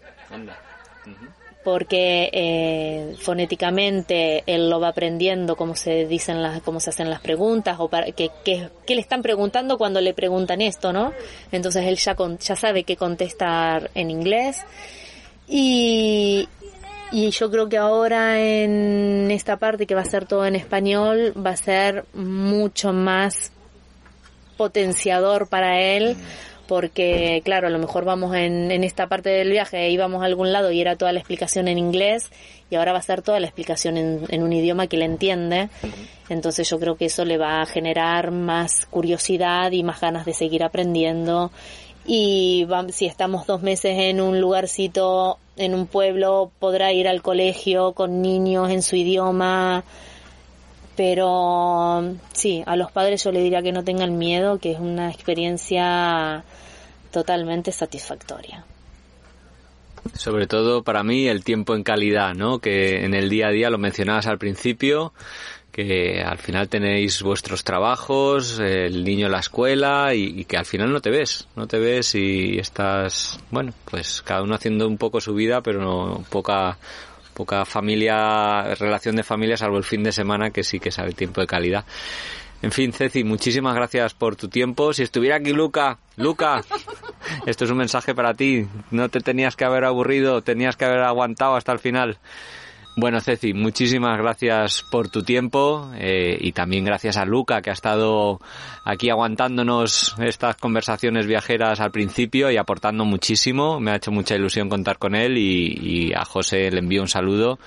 [1.65, 7.21] porque eh, fonéticamente él lo va aprendiendo cómo se dicen las cómo se hacen las
[7.21, 11.13] preguntas o para que, le están preguntando cuando le preguntan esto no
[11.51, 14.59] entonces él ya ya sabe qué contestar en inglés.
[15.49, 16.49] Y
[17.13, 21.35] y yo creo que ahora en esta parte que va a ser todo en español
[21.37, 23.53] va a ser mucho más
[24.57, 26.17] potenciador para él
[26.73, 30.53] porque claro, a lo mejor vamos en, en esta parte del viaje, íbamos a algún
[30.53, 32.31] lado y era toda la explicación en inglés
[32.71, 35.69] y ahora va a ser toda la explicación en, en un idioma que le entiende.
[36.31, 40.33] Entonces yo creo que eso le va a generar más curiosidad y más ganas de
[40.33, 41.51] seguir aprendiendo.
[42.07, 47.93] Y si estamos dos meses en un lugarcito, en un pueblo, podrá ir al colegio
[47.93, 49.85] con niños en su idioma,
[50.97, 55.11] pero sí, a los padres yo le diría que no tengan miedo, que es una
[55.11, 56.45] experiencia
[57.13, 58.65] totalmente satisfactoria.
[60.15, 62.59] Sobre todo para mí el tiempo en calidad, ¿no?
[62.59, 65.13] Que en el día a día lo mencionabas al principio,
[65.71, 70.93] que al final tenéis vuestros trabajos, el niño en la escuela y, que al final
[70.93, 75.21] no te ves, no te ves y estás, bueno, pues cada uno haciendo un poco
[75.21, 76.79] su vida, pero no, poca
[77.33, 81.41] poca familia, relación de familia, salvo el fin de semana que sí que sale tiempo
[81.41, 81.85] de calidad.
[82.63, 84.93] En fin, Ceci, muchísimas gracias por tu tiempo.
[84.93, 86.61] Si estuviera aquí Luca, Luca,
[87.47, 88.67] esto es un mensaje para ti.
[88.93, 92.19] No te tenías que haber aburrido, tenías que haber aguantado hasta el final.
[92.95, 97.73] Bueno, Ceci, muchísimas gracias por tu tiempo eh, y también gracias a Luca que ha
[97.73, 98.39] estado
[98.85, 103.81] aquí aguantándonos estas conversaciones viajeras al principio y aportando muchísimo.
[103.81, 107.59] Me ha hecho mucha ilusión contar con él y, a José le envío un saludo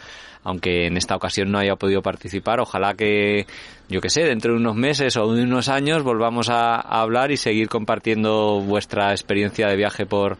[0.46, 2.62] aunque en esta ocasión no haya podido participar.
[2.62, 3.48] Ojalá que,
[3.90, 7.38] yo que sé, dentro de unos meses o de unos años volvamos a hablar y
[7.38, 10.38] seguir compartiendo vuestra experiencia de viaje por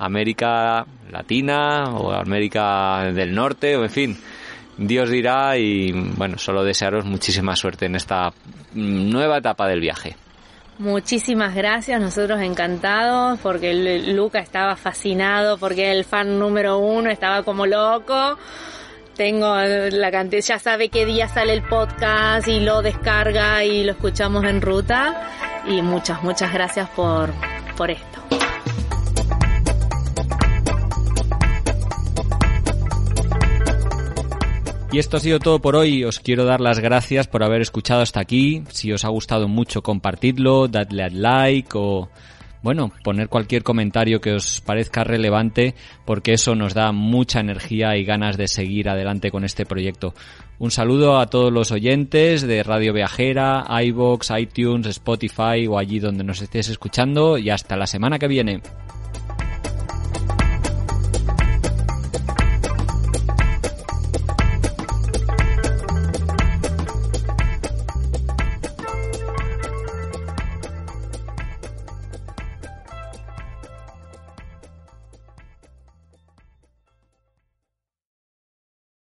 [0.00, 4.18] América Latina o América del Norte o en fin.
[4.76, 8.32] Dios dirá y bueno, solo desearos muchísima suerte en esta
[8.74, 10.16] nueva etapa del viaje.
[10.78, 13.72] Muchísimas gracias, nosotros encantados porque
[14.12, 18.36] Luca estaba fascinado porque el fan número uno estaba como loco.
[19.16, 23.92] Tengo la cantidad, ya sabe qué día sale el podcast y lo descarga y lo
[23.92, 25.62] escuchamos en ruta.
[25.66, 27.32] Y muchas, muchas gracias por,
[27.78, 28.20] por esto.
[34.92, 36.04] Y esto ha sido todo por hoy.
[36.04, 38.64] Os quiero dar las gracias por haber escuchado hasta aquí.
[38.68, 42.10] Si os ha gustado mucho, compartidlo, dadle al like o,
[42.66, 48.04] bueno, poner cualquier comentario que os parezca relevante porque eso nos da mucha energía y
[48.04, 50.14] ganas de seguir adelante con este proyecto.
[50.58, 56.24] Un saludo a todos los oyentes de Radio Viajera, iBox, iTunes, Spotify o allí donde
[56.24, 58.60] nos estéis escuchando y hasta la semana que viene.